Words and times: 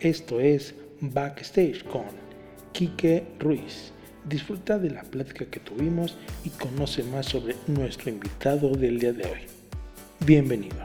Esto 0.00 0.38
es 0.38 0.76
Backstage 1.00 1.82
con 1.82 2.04
Quique 2.72 3.26
Ruiz. 3.40 3.90
Disfruta 4.28 4.78
de 4.78 4.90
la 4.90 5.02
plática 5.02 5.44
que 5.46 5.58
tuvimos 5.58 6.16
y 6.44 6.50
conoce 6.50 7.02
más 7.02 7.26
sobre 7.26 7.56
nuestro 7.66 8.10
invitado 8.10 8.70
del 8.76 9.00
día 9.00 9.12
de 9.12 9.24
hoy. 9.24 9.40
Bienvenido. 10.24 10.76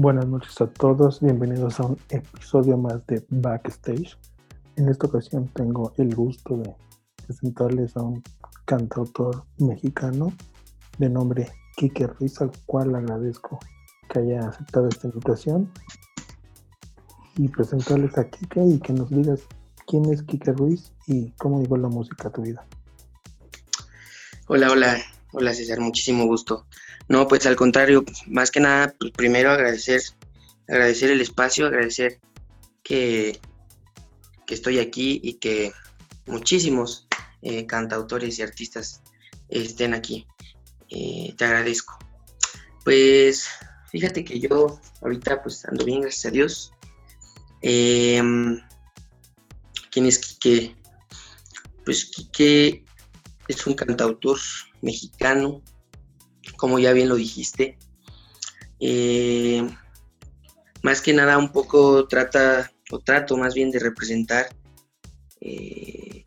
Buenas 0.00 0.28
noches 0.28 0.60
a 0.60 0.68
todos, 0.68 1.20
bienvenidos 1.20 1.80
a 1.80 1.86
un 1.86 1.98
episodio 2.10 2.78
más 2.78 3.04
de 3.08 3.26
Backstage. 3.30 4.16
En 4.76 4.88
esta 4.88 5.08
ocasión 5.08 5.48
tengo 5.48 5.92
el 5.96 6.14
gusto 6.14 6.56
de 6.56 6.72
presentarles 7.26 7.96
a 7.96 8.02
un 8.02 8.22
cantautor 8.64 9.42
mexicano 9.58 10.32
de 10.98 11.10
nombre 11.10 11.48
Quique 11.76 12.06
Ruiz, 12.06 12.40
al 12.40 12.52
cual 12.64 12.94
agradezco 12.94 13.58
que 14.08 14.20
haya 14.20 14.48
aceptado 14.48 14.86
esta 14.86 15.08
invitación. 15.08 15.68
Y 17.36 17.48
presentarles 17.48 18.16
a 18.18 18.30
Quique 18.30 18.64
y 18.64 18.78
que 18.78 18.92
nos 18.92 19.10
digas 19.10 19.40
quién 19.88 20.04
es 20.12 20.22
Quique 20.22 20.52
Ruiz 20.52 20.92
y 21.08 21.32
cómo 21.32 21.60
llegó 21.60 21.76
la 21.76 21.88
música 21.88 22.28
a 22.28 22.30
tu 22.30 22.42
vida. 22.42 22.64
Hola, 24.46 24.70
hola, 24.70 24.96
hola 25.32 25.54
César, 25.54 25.80
muchísimo 25.80 26.24
gusto. 26.26 26.66
No, 27.08 27.26
pues 27.28 27.46
al 27.46 27.56
contrario, 27.56 28.04
más 28.26 28.50
que 28.50 28.60
nada, 28.60 28.94
pues 28.98 29.12
primero 29.12 29.50
agradecer, 29.50 30.02
agradecer 30.68 31.10
el 31.10 31.20
espacio, 31.20 31.66
agradecer 31.66 32.20
que, 32.82 33.40
que 34.46 34.54
estoy 34.54 34.78
aquí 34.78 35.20
y 35.22 35.34
que 35.34 35.72
muchísimos 36.26 37.06
eh, 37.42 37.66
cantautores 37.66 38.38
y 38.38 38.42
artistas 38.42 39.02
estén 39.48 39.94
aquí. 39.94 40.26
Eh, 40.90 41.34
te 41.36 41.44
agradezco. 41.44 41.98
Pues 42.84 43.48
fíjate 43.90 44.24
que 44.24 44.40
yo 44.40 44.80
ahorita 45.02 45.42
pues 45.42 45.64
ando 45.66 45.84
bien, 45.84 46.02
gracias 46.02 46.26
a 46.26 46.30
Dios. 46.30 46.72
Em, 47.60 48.60
¿Quién 49.90 50.06
es 50.06 50.18
Quique? 50.18 50.76
Pues 51.84 52.06
Quique 52.06 52.84
es 53.48 53.66
un 53.66 53.74
cantautor 53.74 54.38
mexicano 54.82 55.62
como 56.56 56.78
ya 56.78 56.92
bien 56.92 57.08
lo 57.08 57.16
dijiste. 57.16 57.78
Eh, 58.80 59.68
más 60.82 61.00
que 61.00 61.12
nada 61.12 61.38
un 61.38 61.50
poco 61.52 62.06
trata, 62.06 62.70
o 62.90 63.00
trato 63.00 63.36
más 63.36 63.54
bien 63.54 63.70
de 63.70 63.78
representar 63.78 64.48
eh, 65.40 66.24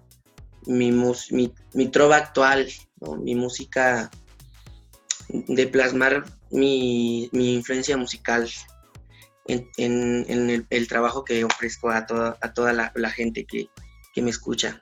mi, 0.65 0.91
mi, 0.91 1.87
trova 1.87 2.17
actual, 2.17 2.67
mi 3.19 3.35
música, 3.35 4.11
de 5.29 5.67
plasmar 5.67 6.25
mi, 6.51 7.29
influencia 7.31 7.97
musical 7.97 8.49
en, 9.47 10.65
el, 10.69 10.87
trabajo 10.87 11.23
que 11.23 11.43
ofrezco 11.43 11.89
a 11.89 12.05
toda, 12.05 12.37
a 12.41 12.53
toda 12.53 12.73
la, 12.73 13.09
gente 13.09 13.45
que, 13.45 13.69
que, 14.13 14.21
me 14.21 14.29
escucha. 14.29 14.81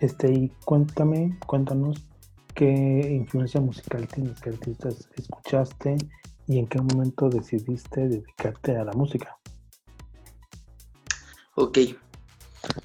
Este, 0.00 0.32
y 0.32 0.48
cuéntame, 0.64 1.38
cuéntanos 1.46 2.04
¿Qué 2.54 2.66
influencia 3.10 3.60
musical 3.60 4.06
tienes? 4.06 4.40
¿Qué 4.40 4.50
artistas 4.50 5.08
escuchaste? 5.16 5.96
¿Y 6.46 6.60
en 6.60 6.68
qué 6.68 6.80
momento 6.80 7.28
decidiste 7.28 8.08
dedicarte 8.08 8.76
a 8.76 8.84
la 8.84 8.92
música? 8.92 9.36
Ok. 11.56 11.78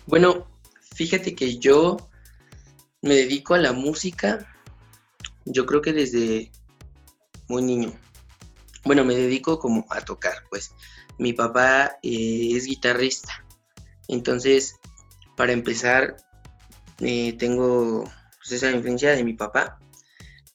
Bueno, 0.07 0.47
fíjate 0.95 1.35
que 1.35 1.59
yo 1.59 1.97
me 3.03 3.13
dedico 3.13 3.53
a 3.53 3.59
la 3.59 3.71
música, 3.71 4.47
yo 5.45 5.67
creo 5.67 5.83
que 5.83 5.93
desde 5.93 6.51
muy 7.47 7.61
niño. 7.61 7.93
Bueno, 8.85 9.05
me 9.05 9.13
dedico 9.13 9.59
como 9.59 9.85
a 9.91 10.01
tocar, 10.01 10.33
pues. 10.49 10.73
Mi 11.19 11.33
papá 11.33 11.99
eh, 12.01 12.53
es 12.55 12.65
guitarrista. 12.65 13.45
Entonces, 14.07 14.77
para 15.35 15.51
empezar, 15.51 16.17
eh, 17.01 17.33
tengo 17.37 18.03
pues, 18.37 18.51
esa 18.51 18.71
influencia 18.71 19.11
de 19.11 19.23
mi 19.23 19.33
papá, 19.33 19.79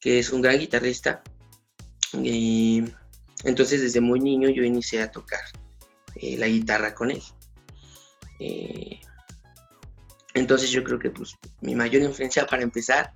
que 0.00 0.18
es 0.18 0.30
un 0.30 0.42
gran 0.42 0.58
guitarrista. 0.58 1.22
Y 2.12 2.84
entonces 3.44 3.80
desde 3.80 4.00
muy 4.00 4.20
niño 4.20 4.48
yo 4.48 4.62
inicié 4.62 5.02
a 5.02 5.10
tocar 5.10 5.40
eh, 6.16 6.36
la 6.36 6.46
guitarra 6.46 6.94
con 6.94 7.10
él. 7.10 7.22
Eh, 8.40 9.00
entonces 10.34 10.70
yo 10.70 10.82
creo 10.82 10.98
que 10.98 11.10
pues 11.10 11.34
mi 11.60 11.74
mayor 11.74 12.02
influencia 12.02 12.46
para 12.46 12.62
empezar 12.62 13.12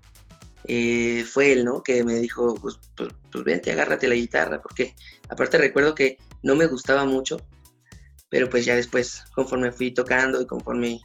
eh, 0.65 1.25
fue 1.25 1.53
él, 1.53 1.65
¿no? 1.65 1.83
Que 1.83 2.05
me 2.05 2.15
dijo, 2.17 2.55
pues, 2.57 2.79
pues, 2.97 3.11
pues, 3.31 3.45
vente, 3.45 3.73
agárrate 3.73 4.09
la 4.09 4.15
guitarra, 4.15 4.61
porque 4.61 4.95
aparte 5.29 5.59
recuerdo 5.59 5.95
que 5.95 6.19
no 6.43 6.57
me 6.57 6.67
gustaba 6.67 7.05
mucho, 7.05 7.41
pero 8.29 8.51
pues 8.51 8.65
ya 8.65 8.77
después, 8.77 9.25
conforme 9.35 9.73
fui 9.73 9.93
tocando 9.93 10.41
y 10.41 10.47
conforme 10.47 11.01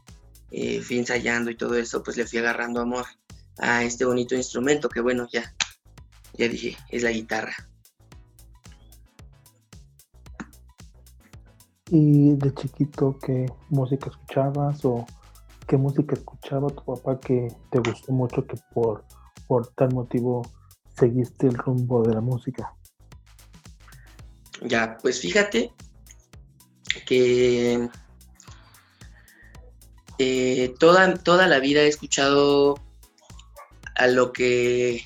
fui 0.81 0.99
ensayando 0.99 1.49
y 1.49 1.57
todo 1.57 1.75
eso, 1.75 2.03
pues 2.03 2.17
le 2.17 2.25
fui 2.25 2.39
agarrando 2.39 2.81
amor 2.81 3.05
a 3.57 3.83
este 3.83 4.05
bonito 4.05 4.35
instrumento 4.35 4.89
que 4.89 5.01
bueno, 5.01 5.27
ya, 5.31 5.53
ya 6.33 6.47
dije, 6.47 6.77
es 6.89 7.03
la 7.03 7.11
guitarra. 7.11 7.55
¿Y 11.89 12.35
de 12.35 12.53
chiquito 12.53 13.17
qué 13.23 13.45
música 13.69 14.09
escuchabas 14.09 14.83
o 14.85 15.05
qué 15.67 15.77
música 15.77 16.15
escuchaba 16.15 16.69
tu 16.69 16.83
papá 16.83 17.19
que 17.19 17.47
te 17.69 17.79
gustó 17.79 18.11
mucho 18.11 18.45
que 18.47 18.57
por, 18.73 19.05
por 19.47 19.67
tal 19.73 19.93
motivo 19.93 20.41
seguiste 20.97 21.47
el 21.47 21.55
rumbo 21.55 22.01
de 22.03 22.13
la 22.13 22.21
música? 22.21 22.73
Ya, 24.61 24.97
pues 25.01 25.19
fíjate 25.19 25.73
que 27.05 27.89
eh, 30.19 30.73
toda, 30.79 31.15
toda 31.15 31.47
la 31.47 31.59
vida 31.59 31.81
he 31.81 31.87
escuchado 31.87 32.75
a 33.95 34.07
lo 34.07 34.31
que, 34.33 35.05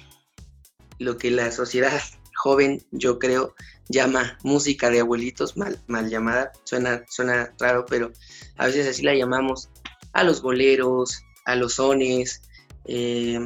lo 0.99 1.17
que 1.17 1.31
la 1.31 1.51
sociedad 1.51 2.01
joven, 2.35 2.85
yo 2.91 3.19
creo, 3.19 3.55
llama 3.89 4.37
música 4.43 4.89
de 4.89 4.99
abuelitos, 4.99 5.57
mal, 5.57 5.79
mal 5.87 6.09
llamada, 6.09 6.51
suena, 6.63 7.03
suena 7.09 7.53
raro, 7.59 7.85
pero 7.87 8.11
a 8.57 8.65
veces 8.67 8.87
así 8.87 9.01
la 9.01 9.15
llamamos, 9.15 9.69
a 10.13 10.23
los 10.23 10.41
boleros, 10.41 11.21
a 11.45 11.55
los 11.55 11.75
sones, 11.75 12.41
eh, 12.85 13.39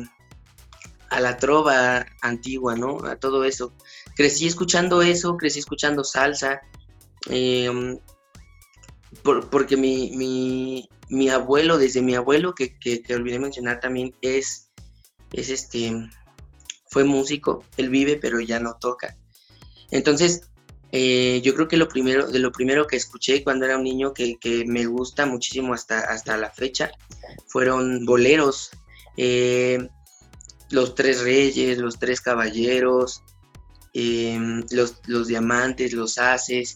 a 1.10 1.20
la 1.20 1.38
trova 1.38 2.06
antigua, 2.22 2.76
¿no? 2.76 3.04
A 3.06 3.18
todo 3.18 3.44
eso. 3.44 3.74
Crecí 4.16 4.48
escuchando 4.48 5.02
eso, 5.02 5.38
crecí 5.38 5.60
escuchando 5.60 6.04
salsa, 6.04 6.62
em, 9.24 9.50
porque 9.50 9.78
mi, 9.78 10.88
mi, 11.10 11.30
abuelo, 11.30 11.78
desde 11.78 12.02
mi 12.02 12.16
abuelo, 12.16 12.56
que, 12.56 12.78
que, 12.80 13.02
que 13.02 13.16
olvidé 13.16 13.40
mencionar 13.40 13.80
también, 13.80 14.14
es 14.22 14.72
es 15.32 15.50
este, 15.50 16.10
fue 16.90 17.04
músico, 17.04 17.64
él 17.78 17.90
vive 17.90 18.18
pero 18.18 18.40
ya 18.40 18.60
no 18.60 18.76
toca. 18.80 19.18
Entonces, 19.92 20.50
eh, 20.92 21.42
yo 21.44 21.54
creo 21.56 21.68
que 21.68 21.78
lo 21.78 21.88
primero, 21.88 22.28
de 22.28 22.40
lo 22.40 22.52
primero 22.52 22.88
que 22.88 22.98
escuché 22.98 23.44
cuando 23.44 23.66
era 23.66 23.78
un 23.78 23.84
niño 23.84 24.14
que, 24.14 24.38
me 24.68 24.86
gusta 24.86 25.26
muchísimo 25.26 25.74
hasta, 25.74 26.00
hasta 26.00 26.38
la 26.38 26.52
fecha, 26.52 26.92
fueron 27.48 28.06
boleros, 28.06 28.72
eh, 29.18 29.90
los 30.70 30.96
tres 30.96 31.22
reyes, 31.22 31.78
los 31.78 32.00
tres 32.00 32.22
caballeros, 32.22 33.24
em, 33.94 34.64
los, 34.72 34.96
los, 35.08 35.28
diamantes, 35.28 35.94
los 35.94 36.18
haces, 36.18 36.76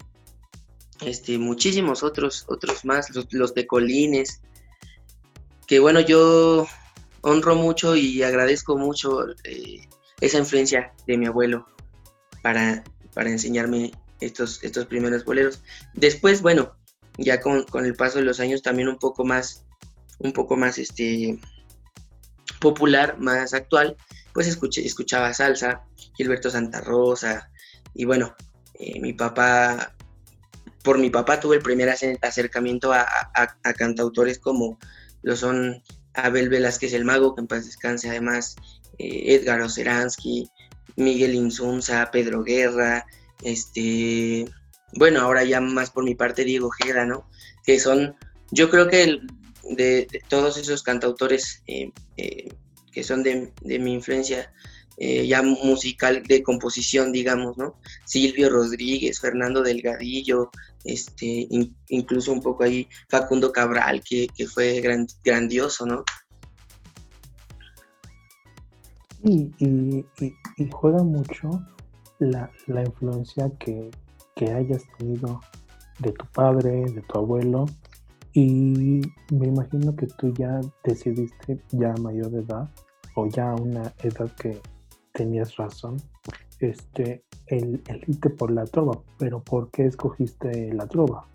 este, 1.02 1.38
muchísimos 1.38 2.04
otros, 2.04 2.46
otros 2.48 2.86
más, 2.86 3.14
los, 3.16 3.32
los 3.34 3.52
pecolines, 3.52 4.42
que 5.68 5.80
bueno, 5.80 6.00
yo 6.00 6.68
honro 7.22 7.56
mucho 7.56 7.96
y 7.96 8.22
agradezco 8.22 8.78
mucho 8.78 9.28
eh, 9.44 9.88
esa 10.22 10.38
influencia 10.38 10.94
de 11.08 11.18
mi 11.18 11.26
abuelo 11.26 11.68
para, 12.42 12.84
para 13.14 13.30
enseñarme 13.30 13.92
estos, 14.20 14.64
estos 14.64 14.86
primeros 14.86 15.26
boleros. 15.26 15.62
Después, 15.94 16.42
bueno, 16.42 16.76
ya 17.18 17.42
con, 17.42 17.66
el 17.84 17.96
paso 17.96 18.20
de 18.20 18.26
los 18.26 18.40
años 18.40 18.62
también 18.62 18.88
un 18.88 18.98
poco 18.98 19.26
más, 19.26 19.66
un 20.20 20.34
poco 20.34 20.56
más 20.56 20.78
este, 20.78 21.40
popular, 22.60 23.18
más 23.20 23.54
actual, 23.54 23.98
pues 24.34 24.48
escuché, 24.48 24.86
escuchaba 24.86 25.34
salsa, 25.34 25.84
Gilberto 26.16 26.50
Santa 26.50 26.82
Rosa, 26.82 27.50
Y 27.94 28.06
bueno, 28.06 28.36
eh, 28.76 29.00
mi 29.00 29.14
papá, 29.14 29.95
por 30.86 31.00
mi 31.00 31.10
papá 31.10 31.40
tuve 31.40 31.58
el 31.58 31.64
primer 31.64 31.90
acercamiento 31.90 32.94
a, 32.94 33.06
cantautores 33.76 34.38
como 34.40 34.78
lo 35.24 35.36
son 35.36 35.82
Abel 36.14 36.48
Velázquez 36.48 36.94
el 36.94 37.04
Mago, 37.04 37.34
que 37.34 37.42
en 37.42 37.48
paz 37.48 37.66
descanse, 37.66 38.08
además 38.08 38.56
eh, 39.00 39.36
Edgar 39.36 39.60
Oceransky, 39.62 40.48
Miguel 40.96 41.34
Insunza, 41.34 42.10
Pedro 42.12 42.44
Guerra, 42.44 43.06
este, 43.42 44.46
bueno, 44.94 45.22
ahora 45.22 45.44
ya 45.44 45.60
más 45.60 45.90
por 45.90 46.04
mi 46.04 46.14
parte 46.14 46.46
Diego 46.46 46.70
Gera, 46.70 47.06
¿no? 47.06 47.28
Que 47.66 47.80
son, 47.80 48.16
yo 48.52 48.70
creo 48.70 48.88
que 48.88 49.20
de, 49.72 50.08
todos 50.30 50.58
esos 50.58 50.84
cantautores 50.84 51.64
eh, 51.66 51.92
que 52.92 53.04
son 53.04 53.24
de, 53.24 53.52
mi 53.64 53.94
influencia 53.94 54.54
eh, 54.98 55.28
ya 55.28 55.42
musical 55.42 56.24
de 56.24 56.44
composición, 56.44 57.12
digamos, 57.12 57.58
¿no? 57.58 57.78
Silvio 58.06 58.50
Rodríguez, 58.50 59.20
Fernando 59.20 59.64
Delgadillo, 59.64 60.52
este, 60.86 61.48
incluso 61.90 62.32
un 62.32 62.42
poco 62.42 62.64
ahí 62.64 62.88
Facundo 63.10 63.52
Cabral, 63.52 64.02
que, 64.02 64.30
fue 64.48 64.82
grandioso, 65.24 65.86
¿no? 65.86 66.04
Y, 69.24 70.06
juega 70.72 71.04
mucho 71.04 71.50
la, 72.20 72.52
influencia 72.68 73.52
que, 73.60 73.90
que 74.36 74.52
hayas 74.52 74.84
tenido 74.98 75.42
de 76.00 76.12
tu 76.12 76.26
padre, 76.28 76.86
de 76.92 77.02
tu 77.02 77.18
abuelo, 77.18 77.66
y 78.34 79.02
me 79.32 79.48
imagino 79.48 79.96
que 79.96 80.08
tú 80.08 80.34
ya 80.34 80.60
decidiste, 80.84 81.60
ya 81.72 81.94
a 81.94 81.98
mayor 81.98 82.34
edad, 82.36 82.70
o 83.16 83.28
ya 83.28 83.52
a 83.52 83.56
una 83.56 83.94
edad 84.04 84.30
que 84.36 84.62
tenías 85.14 85.56
razón, 85.56 85.98
este, 86.60 87.24
el, 87.48 87.82
el 87.88 88.04
irte 88.08 88.30
por 88.30 88.52
la 88.52 88.66
trova, 88.66 89.02
pero 89.18 89.44
¿por 89.44 89.70
qué 89.72 89.86
escogiste 89.86 90.74
la 90.74 90.88
trova? 90.88 91.28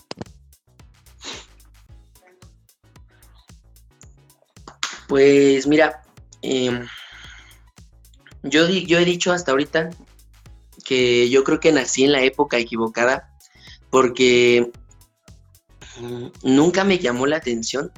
Pues 5.08 5.66
mira, 5.66 6.02
em, 6.42 6.86
yo, 8.42 8.68
yo 8.68 8.98
he 8.98 9.04
dicho 9.04 9.32
hasta 9.32 9.50
ahorita 9.50 9.90
que 10.84 11.28
yo 11.30 11.44
creo 11.44 11.60
que 11.60 11.72
nací 11.72 12.04
en 12.04 12.12
la 12.12 12.22
época 12.22 12.58
equivocada 12.58 13.28
porque 13.90 14.70
mm, 16.00 16.26
nunca 16.44 16.84
me 16.84 16.98
llamó 16.98 17.26
la 17.26 17.36
atención 17.38 17.92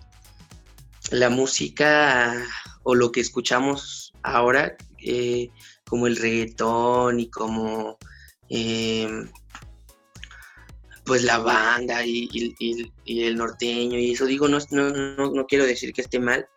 la 1.10 1.28
música 1.28 2.34
o 2.82 2.94
lo 2.94 3.12
que 3.12 3.20
escuchamos 3.20 4.12
ahora, 4.22 4.76
eh, 5.04 5.50
como 5.92 6.06
el 6.06 6.16
reggaetón 6.16 7.20
y 7.20 7.28
como 7.28 7.98
eh, 8.48 9.26
pues 11.04 11.22
la 11.22 11.36
banda 11.36 12.02
y, 12.02 12.30
el 13.04 13.36
norteño 13.36 13.98
y 13.98 14.12
eso 14.12 14.24
digo 14.24 14.48
no, 14.48 14.58
no, 14.70 15.30
no, 15.30 15.46
quiero 15.46 15.66
decir 15.66 15.92
que 15.92 16.00
esté 16.00 16.18
mal 16.18 16.48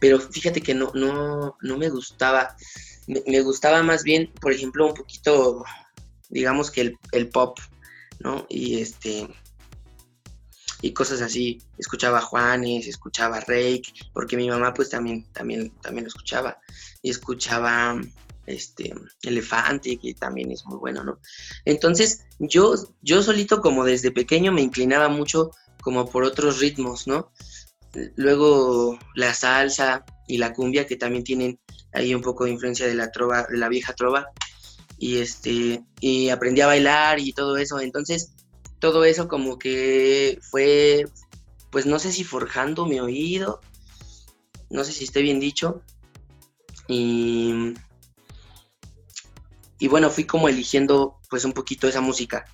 pero 0.00 0.18
fíjate 0.18 0.62
que 0.62 0.72
no 0.72 0.90
no, 0.94 1.58
no 1.60 1.76
me 1.76 1.90
gustaba 1.90 2.56
me, 3.06 3.42
gustaba 3.42 3.82
más 3.82 4.04
bien 4.04 4.32
por 4.40 4.52
ejemplo 4.52 4.86
un 4.86 4.94
poquito 4.94 5.62
digamos 6.30 6.70
que 6.70 6.80
el, 6.80 6.98
el 7.12 7.28
pop 7.28 7.58
no 8.20 8.46
y 8.48 8.80
este 8.80 9.28
y 10.80 10.92
cosas 10.92 11.22
así. 11.22 11.60
Escuchaba 11.76 12.20
Juanes, 12.20 12.86
escuchaba 12.86 13.40
Rake, 13.40 13.92
porque 14.12 14.36
mi 14.36 14.48
mamá 14.48 14.72
pues 14.72 14.90
también, 14.90 15.24
también, 15.32 15.70
también 15.80 16.04
lo 16.04 16.08
escuchaba. 16.08 16.56
Y 17.02 17.10
escuchaba 17.10 18.00
este 18.48 18.94
Elefante, 19.22 19.98
que 19.98 20.14
también 20.14 20.50
es 20.50 20.64
muy 20.66 20.78
bueno, 20.78 21.04
¿no? 21.04 21.20
Entonces, 21.64 22.24
yo, 22.38 22.74
yo 23.02 23.22
solito 23.22 23.60
como 23.60 23.84
desde 23.84 24.10
pequeño 24.10 24.52
me 24.52 24.62
inclinaba 24.62 25.08
mucho 25.08 25.50
como 25.80 26.08
por 26.10 26.24
otros 26.24 26.58
ritmos, 26.58 27.06
¿no? 27.06 27.30
Luego 28.16 28.98
la 29.14 29.34
salsa 29.34 30.04
y 30.26 30.38
la 30.38 30.52
cumbia, 30.52 30.86
que 30.86 30.96
también 30.96 31.24
tienen 31.24 31.60
ahí 31.92 32.14
un 32.14 32.22
poco 32.22 32.44
de 32.44 32.50
influencia 32.50 32.86
de 32.86 32.94
la 32.94 33.10
trova, 33.10 33.46
de 33.48 33.58
la 33.58 33.68
vieja 33.68 33.94
trova. 33.94 34.26
Y 34.98 35.18
este, 35.18 35.84
y 36.00 36.28
aprendí 36.28 36.60
a 36.60 36.66
bailar 36.66 37.20
y 37.20 37.32
todo 37.32 37.56
eso. 37.56 37.80
Entonces, 37.80 38.32
todo 38.78 39.04
eso 39.04 39.28
como 39.28 39.58
que 39.58 40.38
fue, 40.42 41.06
pues 41.70 41.86
no 41.86 41.98
sé 41.98 42.12
si 42.12 42.24
forjando 42.24 42.86
mi 42.86 43.00
oído, 43.00 43.60
no 44.70 44.84
sé 44.84 44.92
si 44.92 45.04
esté 45.04 45.22
bien 45.22 45.40
dicho, 45.40 45.82
y, 46.88 47.74
y 49.78 49.88
bueno, 49.88 50.10
fui 50.10 50.24
como 50.24 50.48
eligiendo 50.48 51.18
pues 51.30 51.44
un 51.44 51.52
poquito 51.52 51.88
esa 51.88 52.00
música. 52.00 52.44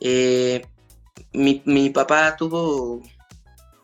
Eh, 0.00 0.66
mi, 1.32 1.90
papá 1.90 2.36
tuvo 2.36 3.02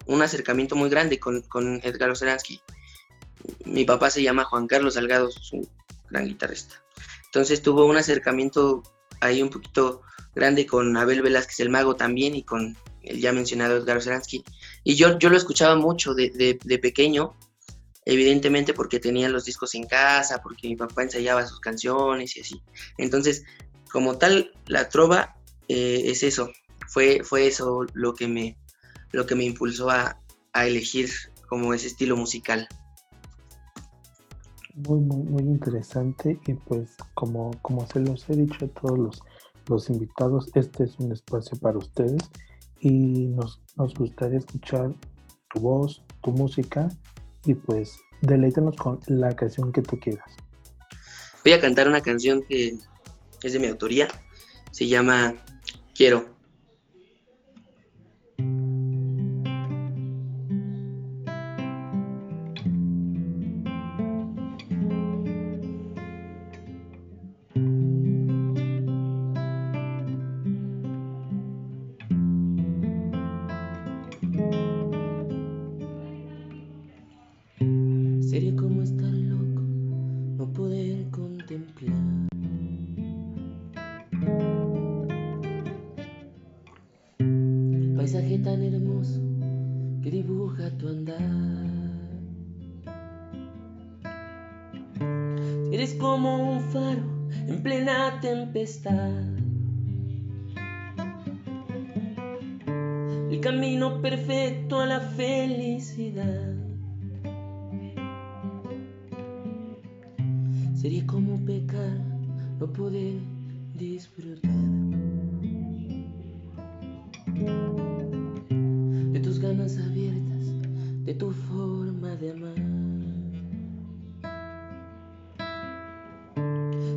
un 0.06 0.22
acercamiento 0.22 0.76
muy 0.76 0.90
grande 0.90 1.18
con, 1.18 1.42
con 1.42 1.80
Edgar 1.82 2.10
Oceransky. 2.10 2.60
Mi 3.64 3.84
papá 3.84 4.10
se 4.10 4.22
llama 4.22 4.44
Juan 4.44 4.66
Carlos 4.66 4.94
Salgado, 4.94 5.28
es 5.28 5.52
un 5.52 5.68
gran 6.10 6.26
guitarrista. 6.26 6.82
Entonces 7.26 7.62
tuvo 7.62 7.86
un 7.86 7.96
acercamiento 7.96 8.82
ahí 9.20 9.42
un 9.42 9.50
poquito 9.50 10.02
grande 10.34 10.66
con 10.66 10.96
Abel 10.96 11.22
Velázquez 11.22 11.60
el 11.60 11.70
Mago 11.70 11.96
también 11.96 12.34
y 12.34 12.42
con 12.42 12.76
el 13.02 13.20
ya 13.20 13.32
mencionado 13.32 13.76
Edgar 13.76 14.02
Seransky. 14.02 14.44
Y 14.84 14.94
yo, 14.96 15.18
yo 15.18 15.30
lo 15.30 15.36
escuchaba 15.36 15.76
mucho 15.76 16.14
de, 16.14 16.58
pequeño, 16.80 17.34
evidentemente 18.04 18.74
porque 18.74 19.00
tenía 19.00 19.28
los 19.28 19.44
discos 19.44 19.74
en 19.74 19.86
casa, 19.86 20.42
porque 20.42 20.68
mi 20.68 20.76
papá 20.76 21.02
ensayaba 21.02 21.46
sus 21.46 21.60
canciones 21.60 22.36
y 22.36 22.40
así. 22.40 22.62
Entonces, 22.98 23.44
como 23.90 24.18
tal, 24.18 24.52
la 24.66 24.88
trova 24.88 25.36
eh, 25.68 26.02
es 26.06 26.22
eso, 26.22 26.50
fue, 26.88 27.22
fue 27.24 27.46
eso 27.46 27.86
lo 27.94 28.14
que 28.14 28.28
me, 28.28 28.56
lo 29.12 29.26
que 29.26 29.34
me 29.34 29.44
impulsó 29.44 29.90
a, 29.90 30.18
elegir 30.54 31.08
como 31.48 31.72
ese 31.72 31.86
estilo 31.86 32.16
musical. 32.16 32.68
Muy, 34.74 35.00
muy, 35.00 35.22
muy 35.22 35.42
interesante 35.42 36.38
y 36.46 36.54
pues 36.54 36.90
como, 37.14 37.50
como 37.62 37.86
se 37.86 38.00
los 38.00 38.28
he 38.28 38.36
dicho 38.36 38.66
a 38.66 38.68
todos 38.68 38.98
los 38.98 39.22
los 39.68 39.90
invitados. 39.90 40.50
Este 40.54 40.84
es 40.84 40.98
un 40.98 41.12
espacio 41.12 41.58
para 41.58 41.78
ustedes 41.78 42.22
y 42.80 43.28
nos, 43.28 43.60
nos 43.76 43.94
gustaría 43.94 44.38
escuchar 44.38 44.94
tu 45.52 45.60
voz, 45.60 46.02
tu 46.22 46.32
música 46.32 46.88
y 47.44 47.54
pues 47.54 47.98
deleítanos 48.20 48.76
con 48.76 49.00
la 49.06 49.34
canción 49.34 49.72
que 49.72 49.82
tú 49.82 49.98
quieras. 49.98 50.30
Voy 51.44 51.52
a 51.52 51.60
cantar 51.60 51.88
una 51.88 52.00
canción 52.00 52.42
que 52.48 52.76
es 53.42 53.52
de 53.52 53.58
mi 53.58 53.66
autoría. 53.66 54.08
Se 54.70 54.86
llama 54.86 55.34
Quiero. 55.94 56.31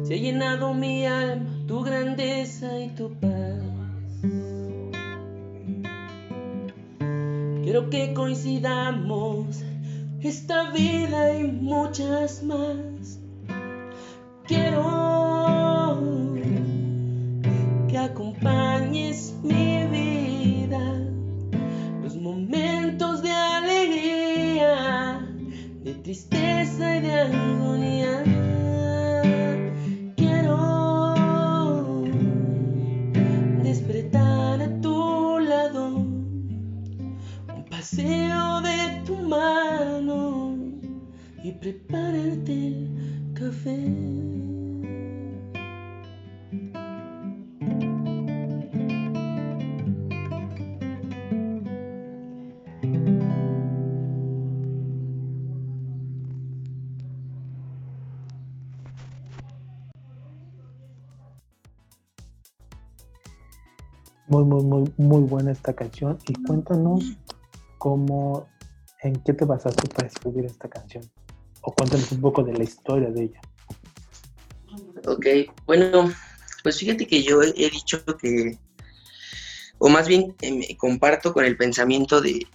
Se 0.03 0.13
ha 0.13 0.17
llenado 0.17 0.73
mi 0.73 1.05
alma 1.07 1.49
tu 1.67 1.81
grandeza 1.83 2.79
y 2.79 2.89
tu 2.89 3.11
paz. 3.15 3.61
Quiero 7.63 7.89
que 7.89 8.13
coincidamos 8.13 9.63
esta 10.21 10.71
vida 10.71 11.39
y 11.39 11.51
muchas 11.51 12.43
más. 12.43 12.94
Tristeza 26.05 26.97
y 26.97 27.01
de 27.01 27.13
agonía. 27.19 28.23
Quiero 30.15 32.03
despertar 33.63 34.61
a 34.61 34.81
tu 34.81 35.39
lado, 35.39 35.95
un 35.95 37.65
paseo 37.71 38.61
de 38.61 39.01
tu 39.07 39.15
mano 39.15 40.55
y 41.43 41.51
prepararte 41.53 42.53
el 42.67 42.87
café. 43.33 44.34
Muy, 64.27 64.43
muy, 64.43 64.63
muy, 64.63 64.93
muy 64.97 65.21
buena 65.21 65.51
esta 65.51 65.73
canción. 65.73 66.17
Y 66.27 66.33
cuéntanos 66.45 67.03
cómo, 67.77 68.47
en 69.03 69.15
qué 69.23 69.33
te 69.33 69.45
basaste 69.45 69.87
para 69.89 70.07
escribir 70.07 70.45
esta 70.45 70.67
canción. 70.67 71.03
O 71.61 71.73
cuéntanos 71.73 72.11
un 72.11 72.21
poco 72.21 72.43
de 72.43 72.53
la 72.53 72.63
historia 72.63 73.09
de 73.09 73.23
ella. 73.23 73.41
Ok, 75.07 75.25
bueno, 75.65 76.11
pues 76.63 76.79
fíjate 76.79 77.05
que 77.05 77.21
yo 77.21 77.41
he, 77.41 77.69
dicho 77.69 78.03
que, 78.19 78.57
o 79.77 79.89
más 79.89 80.07
bien 80.07 80.35
eh, 80.41 80.51
me 80.51 80.77
comparto 80.77 81.31
con 81.31 81.45
el 81.45 81.57
pensamiento 81.57 82.21
de 82.21 82.47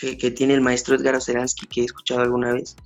que, 0.00 0.18
que 0.18 0.30
tiene 0.32 0.54
el 0.54 0.60
maestro 0.60 0.96
Edgar 0.96 1.14
Oceransky 1.14 1.66
que 1.66 1.82
he 1.82 1.84
escuchado 1.84 2.22
alguna 2.22 2.52
vez, 2.52 2.76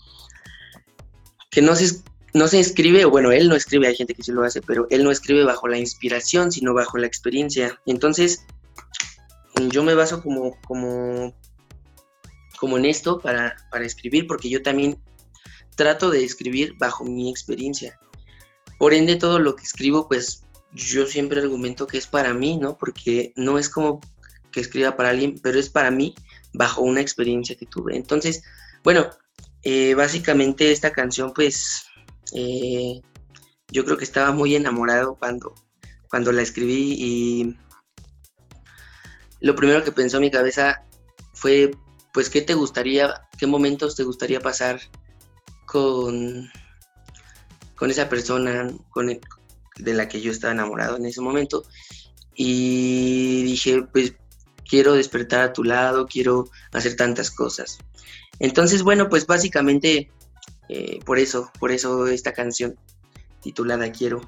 que 1.50 1.62
no 1.62 1.74
se, 1.74 2.02
no 2.34 2.48
se 2.48 2.60
escribe, 2.60 3.04
o 3.04 3.10
bueno, 3.10 3.32
él 3.32 3.48
no 3.48 3.56
escribe, 3.56 3.88
hay 3.88 3.96
gente 3.96 4.14
que 4.14 4.22
sí 4.22 4.32
lo 4.32 4.44
hace, 4.44 4.60
pero 4.60 4.86
él 4.90 5.04
no 5.04 5.10
escribe 5.10 5.44
bajo 5.44 5.68
la 5.68 5.78
inspiración, 5.78 6.52
sino 6.52 6.74
bajo 6.74 6.98
la 6.98 7.06
experiencia. 7.06 7.80
Entonces, 7.86 8.44
yo 9.70 9.82
me 9.82 9.94
baso 9.94 10.22
como, 10.22 10.60
como, 10.62 11.34
como 12.58 12.78
en 12.78 12.84
esto 12.84 13.18
para, 13.18 13.56
para 13.70 13.84
escribir, 13.84 14.26
porque 14.26 14.48
yo 14.48 14.62
también 14.62 14.98
trato 15.74 16.10
de 16.10 16.24
escribir 16.24 16.74
bajo 16.78 17.04
mi 17.04 17.30
experiencia. 17.30 17.98
Por 18.78 18.94
ende, 18.94 19.16
todo 19.16 19.38
lo 19.38 19.56
que 19.56 19.64
escribo, 19.64 20.06
pues 20.06 20.44
yo 20.72 21.06
siempre 21.06 21.40
argumento 21.40 21.86
que 21.86 21.98
es 21.98 22.06
para 22.06 22.34
mí, 22.34 22.58
¿no? 22.58 22.76
Porque 22.76 23.32
no 23.36 23.58
es 23.58 23.68
como 23.68 24.00
que 24.52 24.60
escriba 24.60 24.96
para 24.96 25.10
alguien, 25.10 25.38
pero 25.42 25.58
es 25.58 25.70
para 25.70 25.90
mí 25.90 26.14
bajo 26.52 26.82
una 26.82 27.00
experiencia 27.00 27.56
que 27.56 27.66
tuve. 27.66 27.96
Entonces, 27.96 28.42
bueno, 28.84 29.08
eh, 29.62 29.94
básicamente 29.94 30.70
esta 30.70 30.92
canción, 30.92 31.32
pues 31.34 31.87
eh, 32.32 33.00
yo 33.70 33.84
creo 33.84 33.96
que 33.96 34.04
estaba 34.04 34.32
muy 34.32 34.54
enamorado 34.54 35.16
cuando, 35.16 35.54
cuando 36.10 36.32
la 36.32 36.42
escribí 36.42 36.94
y 36.98 37.56
lo 39.40 39.54
primero 39.54 39.84
que 39.84 39.92
pensó 39.92 40.20
mi 40.20 40.30
cabeza 40.30 40.82
fue, 41.34 41.70
pues, 42.12 42.30
¿qué 42.30 42.42
te 42.42 42.54
gustaría, 42.54 43.22
qué 43.38 43.46
momentos 43.46 43.94
te 43.94 44.02
gustaría 44.02 44.40
pasar 44.40 44.80
con, 45.66 46.50
con 47.76 47.90
esa 47.90 48.08
persona 48.08 48.72
con 48.90 49.10
el- 49.10 49.20
de 49.76 49.94
la 49.94 50.08
que 50.08 50.20
yo 50.20 50.32
estaba 50.32 50.52
enamorado 50.52 50.96
en 50.96 51.06
ese 51.06 51.20
momento? 51.20 51.62
Y 52.34 53.42
dije, 53.44 53.82
pues, 53.92 54.14
quiero 54.68 54.94
despertar 54.94 55.40
a 55.42 55.52
tu 55.52 55.64
lado, 55.64 56.06
quiero 56.06 56.48
hacer 56.72 56.96
tantas 56.96 57.30
cosas. 57.30 57.78
Entonces, 58.40 58.82
bueno, 58.82 59.08
pues 59.08 59.26
básicamente 59.26 60.10
eh, 60.68 61.00
por 61.04 61.18
eso, 61.18 61.50
por 61.58 61.70
eso 61.72 62.06
esta 62.06 62.32
canción 62.32 62.76
titulada 63.40 63.90
Quiero. 63.92 64.20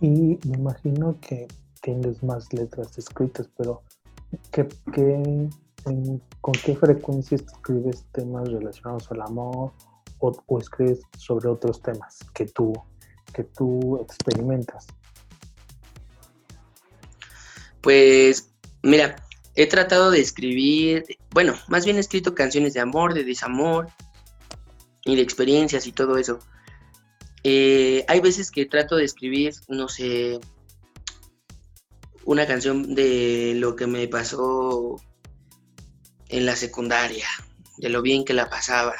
Y 0.00 0.38
me 0.46 0.56
imagino 0.56 1.18
que 1.20 1.46
tienes 1.82 2.22
más 2.22 2.52
letras 2.52 2.96
escritas, 2.98 3.48
pero 3.56 3.82
¿qué, 4.50 4.66
qué- 4.92 5.14
en- 5.86 6.22
¿con 6.40 6.52
qué 6.64 6.76
frecuencia 6.76 7.36
escribes 7.36 8.04
temas 8.12 8.48
relacionados 8.50 9.10
al 9.12 9.22
amor 9.22 9.72
o, 10.18 10.42
o 10.46 10.58
escribes 10.58 11.00
sobre 11.18 11.48
otros 11.48 11.80
temas 11.82 12.18
que 12.34 12.46
tú, 12.46 12.72
que 13.32 13.44
tú 13.44 13.98
experimentas? 14.02 14.86
Pues 17.80 18.50
mira, 18.82 19.16
he 19.54 19.66
tratado 19.66 20.10
de 20.10 20.20
escribir, 20.20 21.04
bueno, 21.30 21.54
más 21.68 21.84
bien 21.84 21.96
he 21.96 22.00
escrito 22.00 22.34
canciones 22.34 22.74
de 22.74 22.80
amor, 22.80 23.14
de 23.14 23.24
desamor 23.24 23.88
y 25.04 25.16
de 25.16 25.22
experiencias 25.22 25.86
y 25.86 25.92
todo 25.92 26.16
eso. 26.16 26.38
Eh, 27.42 28.04
hay 28.08 28.20
veces 28.20 28.50
que 28.50 28.66
trato 28.66 28.96
de 28.96 29.04
escribir, 29.04 29.54
no 29.68 29.88
sé, 29.88 30.40
una 32.24 32.46
canción 32.46 32.94
de 32.94 33.54
lo 33.56 33.76
que 33.76 33.86
me 33.86 34.06
pasó 34.08 35.00
en 36.28 36.46
la 36.46 36.56
secundaria, 36.56 37.26
de 37.78 37.88
lo 37.88 38.02
bien 38.02 38.24
que 38.24 38.34
la 38.34 38.50
pasaba. 38.50 38.94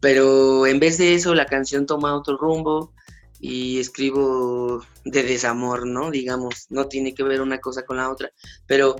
Pero 0.00 0.66
en 0.66 0.80
vez 0.80 0.96
de 0.96 1.14
eso, 1.14 1.34
la 1.34 1.46
canción 1.46 1.86
toma 1.86 2.16
otro 2.16 2.38
rumbo 2.38 2.92
y 3.38 3.78
escribo 3.78 4.84
de 5.04 5.22
desamor, 5.22 5.86
¿no? 5.86 6.10
Digamos, 6.10 6.66
no 6.70 6.88
tiene 6.88 7.14
que 7.14 7.22
ver 7.22 7.42
una 7.42 7.58
cosa 7.58 7.84
con 7.84 7.98
la 7.98 8.10
otra, 8.10 8.30
pero 8.66 8.96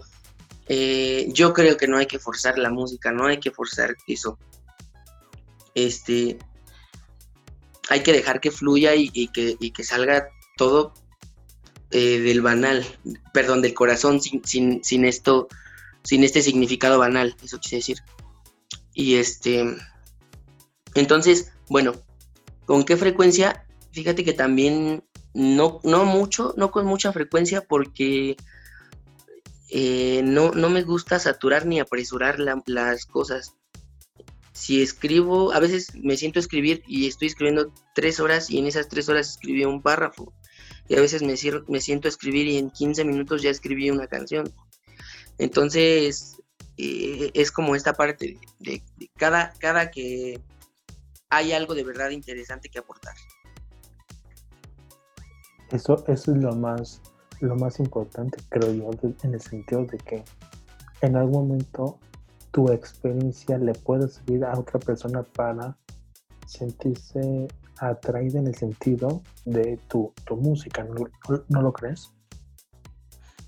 eh, 0.68 1.28
yo 1.32 1.52
creo 1.52 1.76
que 1.76 1.88
no 1.88 1.96
hay 1.96 2.06
que 2.06 2.18
forzar 2.18 2.58
la 2.58 2.70
música, 2.70 3.10
no 3.12 3.26
hay 3.26 3.40
que 3.40 3.50
forzar 3.50 3.96
eso. 4.06 4.38
Este, 5.74 6.38
hay 7.88 8.02
que 8.02 8.12
dejar 8.12 8.40
que 8.40 8.50
fluya 8.50 8.94
y, 8.94 9.28
que, 9.28 9.56
y 9.58 9.70
que 9.72 9.84
salga 9.84 10.28
todo 10.56 10.94
eh, 11.90 12.20
del 12.20 12.40
banal, 12.40 12.84
perdón, 13.32 13.62
del 13.62 13.74
corazón, 13.74 14.20
sin, 14.20 14.44
sin, 14.44 14.82
sin 14.84 15.04
esto, 15.04 15.48
sin 16.02 16.22
este 16.24 16.42
significado 16.42 16.98
banal, 16.98 17.36
eso 17.42 17.58
quise 17.58 17.76
decir. 17.76 17.98
Y 18.94 19.16
este, 19.16 19.76
entonces, 20.94 21.52
bueno, 21.68 21.94
¿con 22.64 22.84
qué 22.84 22.96
frecuencia? 22.96 23.66
Fíjate 23.92 24.24
que 24.24 24.32
también 24.32 25.04
no, 25.34 25.80
no 25.82 26.04
mucho, 26.04 26.54
no 26.56 26.70
con 26.70 26.86
mucha 26.86 27.12
frecuencia, 27.12 27.62
porque 27.62 28.36
eh, 29.68 30.22
no, 30.24 30.50
no 30.52 30.68
me 30.70 30.82
gusta 30.82 31.18
saturar 31.18 31.66
ni 31.66 31.80
apresurar 31.80 32.38
la- 32.40 32.62
las 32.66 33.06
cosas. 33.06 33.54
Si 34.60 34.82
escribo, 34.82 35.54
a 35.54 35.58
veces 35.58 35.94
me 35.94 36.18
siento 36.18 36.38
escribir 36.38 36.82
y 36.86 37.06
estoy 37.06 37.28
escribiendo 37.28 37.72
tres 37.94 38.20
horas 38.20 38.50
y 38.50 38.58
en 38.58 38.66
esas 38.66 38.88
tres 38.88 39.08
horas 39.08 39.30
escribí 39.30 39.64
un 39.64 39.80
párrafo. 39.80 40.34
Y 40.86 40.96
a 40.96 41.00
veces 41.00 41.22
me, 41.22 41.34
me 41.66 41.80
siento 41.80 42.08
a 42.08 42.10
escribir 42.10 42.46
y 42.46 42.58
en 42.58 42.68
15 42.68 43.06
minutos 43.06 43.40
ya 43.40 43.48
escribí 43.48 43.90
una 43.90 44.06
canción. 44.06 44.52
Entonces, 45.38 46.36
eh, 46.76 47.30
es 47.32 47.50
como 47.50 47.74
esta 47.74 47.94
parte 47.94 48.38
de, 48.58 48.82
de 48.98 49.10
cada, 49.16 49.54
cada 49.58 49.90
que 49.90 50.38
hay 51.30 51.52
algo 51.52 51.74
de 51.74 51.84
verdad 51.84 52.10
interesante 52.10 52.68
que 52.68 52.80
aportar. 52.80 53.14
Eso, 55.70 56.04
eso 56.06 56.32
es 56.32 56.36
lo 56.36 56.54
más, 56.54 57.00
lo 57.40 57.56
más 57.56 57.80
importante, 57.80 58.36
creo 58.50 58.74
yo, 58.74 58.90
en 59.22 59.32
el 59.32 59.40
sentido 59.40 59.86
de 59.86 59.96
que 59.96 60.22
en 61.00 61.16
algún 61.16 61.48
momento 61.48 61.98
tu 62.52 62.70
experiencia 62.70 63.58
le 63.58 63.72
puede 63.72 64.08
servir 64.08 64.44
a 64.44 64.58
otra 64.58 64.80
persona 64.80 65.22
para 65.22 65.76
sentirse 66.46 67.48
atraída 67.78 68.40
en 68.40 68.48
el 68.48 68.54
sentido 68.54 69.22
de 69.44 69.78
tu, 69.88 70.12
tu 70.26 70.36
música, 70.36 70.84
¿no, 70.84 70.94
no- 71.48 71.62
lo 71.62 71.72
crees? 71.72 72.10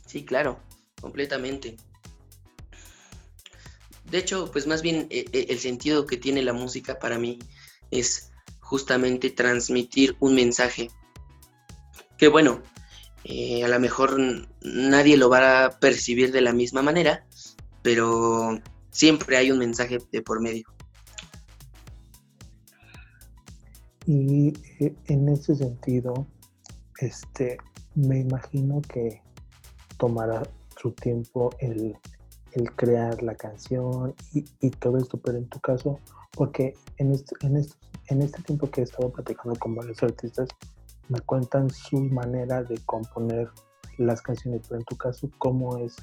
Sí, 0.07 0.25
claro, 0.25 0.59
completamente. 1.01 1.77
De 4.11 4.19
hecho, 4.19 4.51
pues 4.53 4.67
más 4.67 4.83
bien 4.83 5.07
eh, 5.11 5.25
eh, 5.33 5.47
el 5.49 5.59
sentido 5.59 6.07
que 6.07 6.17
tiene 6.17 6.43
la 6.43 6.53
música 6.53 6.99
para 6.99 7.19
mí 7.19 7.39
es 7.91 8.31
justamente 8.61 9.31
transmitir 9.31 10.17
un 10.21 10.35
mensaje. 10.35 10.91
Que 12.19 12.29
bueno, 12.29 12.63
eh, 13.25 13.65
a 13.65 13.69
lo 13.69 13.81
mejor 13.81 14.19
nadie 14.63 15.17
lo 15.17 15.29
va 15.29 15.65
a 15.65 15.71
percibir 15.79 16.31
de 16.33 16.41
la 16.41 16.53
misma 16.53 16.83
manera, 16.83 17.27
pero 17.83 18.61
siempre 18.93 19.37
hay 19.37 19.51
un 19.51 19.59
mensaje 19.59 19.99
de 20.13 20.23
por 20.23 20.41
medio. 20.41 20.69
Y 24.07 24.53
eh, 24.79 24.95
en 25.07 25.29
ese 25.29 25.57
sentido, 25.57 26.27
este, 26.99 27.59
me 27.95 28.21
imagino 28.21 28.81
que 28.83 29.21
tomará 29.97 30.43
su 30.81 30.93
tiempo 30.93 31.51
el, 31.59 31.97
el 32.53 32.73
crear 32.77 33.23
la 33.23 33.35
canción 33.35 34.15
y, 34.33 34.45
y 34.61 34.71
todo 34.71 34.99
esto, 34.99 35.19
pero 35.19 35.39
en 35.39 35.49
tu 35.49 35.61
caso, 35.61 35.99
porque 36.33 36.75
en 36.99 37.13
este, 37.13 37.35
en, 37.47 37.57
este, 37.57 37.77
en 38.09 38.23
este 38.23 38.43
tiempo 38.43 38.71
que 38.71 38.83
he 38.83 38.85
estado 38.85 39.11
platicando 39.11 39.59
con 39.59 39.75
varios 39.75 40.03
artistas, 40.03 40.49
me 41.09 41.21
cuentan 41.21 41.71
su 41.71 42.01
manera 42.01 42.63
de 42.63 42.79
componer 42.87 43.49
las 43.99 44.23
canciones, 44.23 44.63
pero 44.69 44.81
en 44.81 44.85
tu 44.87 44.97
caso, 44.97 45.29
¿cómo 45.39 45.77
es 45.79 45.97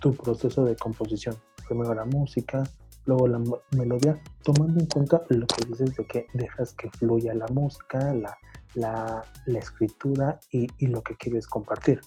tu 0.00 0.14
proceso 0.14 0.64
de 0.64 0.76
composición. 0.76 1.36
Primero 1.68 1.94
la 1.94 2.06
música, 2.06 2.64
luego 3.04 3.28
la 3.28 3.40
melodía, 3.72 4.20
tomando 4.42 4.80
en 4.80 4.86
cuenta 4.86 5.22
lo 5.28 5.46
que 5.46 5.66
dices 5.66 5.96
de 5.96 6.06
que 6.06 6.26
dejas 6.32 6.72
que 6.74 6.90
fluya 6.90 7.34
la 7.34 7.46
música, 7.48 8.14
la, 8.14 8.36
la, 8.74 9.24
escritura 9.58 10.38
y, 10.50 10.68
lo 10.86 11.02
que 11.02 11.16
quieres 11.16 11.46
compartir. 11.46 12.00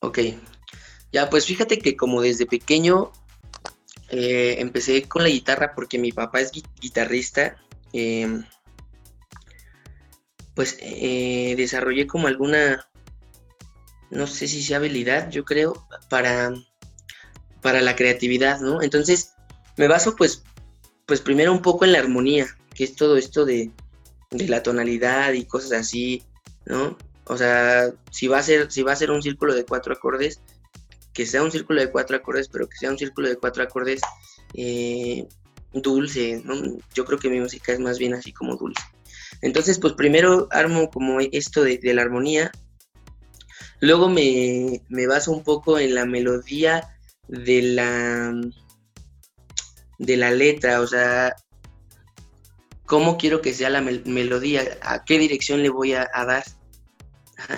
Ok, 0.00 0.18
ya 1.12 1.28
pues 1.28 1.46
fíjate 1.46 1.78
que 1.78 1.96
como 1.96 2.22
desde 2.22 2.46
pequeño 2.46 3.12
eh, 4.10 4.56
empecé 4.58 5.02
con 5.08 5.22
la 5.22 5.28
guitarra 5.28 5.74
porque 5.74 5.98
mi 5.98 6.12
papá 6.12 6.40
es 6.40 6.52
guitarrista, 6.80 7.56
em, 7.92 8.44
pues 10.54 10.78
eh, 10.80 11.54
desarrollé 11.56 12.06
como 12.06 12.28
alguna, 12.28 12.88
no 14.10 14.26
sé 14.26 14.48
si 14.48 14.62
sea 14.62 14.78
habilidad, 14.78 15.30
yo 15.30 15.44
creo, 15.44 15.86
para, 16.08 16.52
para 17.62 17.80
la 17.80 17.96
creatividad, 17.96 18.60
¿no? 18.60 18.82
Entonces 18.82 19.34
me 19.76 19.88
baso 19.88 20.16
pues, 20.16 20.42
pues 21.06 21.20
primero 21.20 21.52
un 21.52 21.62
poco 21.62 21.84
en 21.84 21.92
la 21.92 21.98
armonía, 21.98 22.46
que 22.74 22.84
es 22.84 22.94
todo 22.94 23.16
esto 23.16 23.44
de, 23.44 23.70
de 24.30 24.48
la 24.48 24.62
tonalidad 24.62 25.32
y 25.32 25.44
cosas 25.44 25.72
así, 25.72 26.22
¿no? 26.66 26.96
O 27.24 27.36
sea, 27.36 27.92
si 28.10 28.26
va 28.26 28.38
a 28.38 28.42
ser, 28.42 28.70
si 28.72 28.82
va 28.82 28.92
a 28.92 28.96
ser 28.96 29.10
un 29.10 29.22
círculo 29.22 29.54
de 29.54 29.64
cuatro 29.64 29.92
acordes, 29.92 30.40
que 31.12 31.26
sea 31.26 31.42
un 31.42 31.50
círculo 31.50 31.80
de 31.80 31.90
cuatro 31.90 32.16
acordes, 32.16 32.48
pero 32.48 32.68
que 32.68 32.76
sea 32.76 32.90
un 32.90 32.98
círculo 32.98 33.28
de 33.28 33.36
cuatro 33.36 33.62
acordes 33.62 34.00
eh, 34.54 35.26
dulce, 35.72 36.42
¿no? 36.44 36.54
Yo 36.94 37.04
creo 37.04 37.18
que 37.18 37.28
mi 37.28 37.40
música 37.40 37.72
es 37.72 37.80
más 37.80 37.98
bien 37.98 38.14
así 38.14 38.32
como 38.32 38.56
dulce. 38.56 38.82
Entonces, 39.42 39.78
pues 39.78 39.94
primero 39.94 40.48
armo 40.50 40.90
como 40.90 41.20
esto 41.20 41.62
de, 41.62 41.80
la 41.82 42.02
armonía, 42.02 42.50
luego 43.80 44.08
me, 44.08 44.82
me, 44.88 45.06
baso 45.06 45.32
un 45.32 45.42
poco 45.42 45.78
en 45.78 45.94
la 45.94 46.04
melodía 46.04 46.98
de 47.30 47.62
la, 47.62 48.32
de 49.98 50.16
la 50.16 50.30
letra, 50.32 50.80
o 50.80 50.86
sea, 50.86 51.34
cómo 52.86 53.16
quiero 53.16 53.40
que 53.40 53.54
sea 53.54 53.70
la 53.70 53.80
melodía, 53.80 54.78
a 54.82 55.04
qué 55.04 55.18
dirección 55.18 55.62
le 55.62 55.68
voy 55.68 55.94
a, 55.94 56.08
dar. 56.12 56.44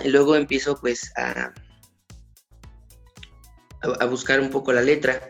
y 0.05 0.09
luego 0.09 0.37
empiezo 0.37 0.79
pues 0.79 1.11
a, 1.17 1.55
a, 3.81 4.07
buscar 4.07 4.41
un 4.41 4.50
poco 4.50 4.73
la 4.73 4.83
letra. 4.83 5.29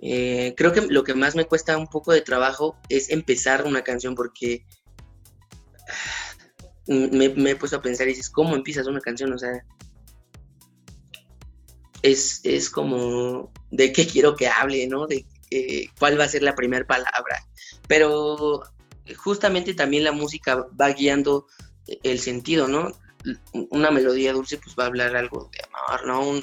Eh, 0.00 0.54
creo 0.56 0.72
que 0.72 0.82
lo 0.82 1.02
que 1.02 1.14
más 1.14 1.34
me 1.34 1.44
cuesta 1.44 1.76
un 1.76 1.88
poco 1.88 2.12
de 2.12 2.22
trabajo 2.22 2.78
es 2.88 3.10
empezar 3.10 3.66
una 3.66 3.82
canción 3.82 4.14
porque 4.14 4.64
me, 6.86 7.50
he 7.50 7.56
puesto 7.56 7.76
a 7.76 7.82
pensar 7.82 8.06
y 8.06 8.10
dices, 8.10 8.30
¿cómo 8.30 8.54
empiezas 8.54 8.86
una 8.86 9.00
canción? 9.00 9.32
O 9.32 9.38
sea, 9.38 9.64
es, 12.02 12.40
es 12.44 12.70
como 12.70 13.52
de 13.70 13.92
qué 13.92 14.06
quiero 14.06 14.36
que 14.36 14.48
hable, 14.48 14.86
¿no? 14.86 15.06
De 15.06 15.24
cuál 15.98 16.18
va 16.18 16.24
a 16.24 16.28
ser 16.28 16.42
la 16.42 16.54
primera 16.54 16.86
palabra. 16.86 17.46
Pero 17.88 18.62
justamente 19.16 19.74
también 19.74 20.04
la 20.04 20.12
música 20.12 20.66
va 20.80 20.90
guiando 20.90 21.46
el 22.02 22.20
sentido, 22.20 22.68
¿no? 22.68 22.92
Una 23.70 23.90
melodía 23.90 24.32
dulce 24.32 24.58
pues 24.58 24.76
va 24.78 24.84
a 24.84 24.86
hablar 24.86 25.16
algo 25.16 25.50
de 25.52 25.60
amor, 25.64 26.06
¿no? 26.06 26.40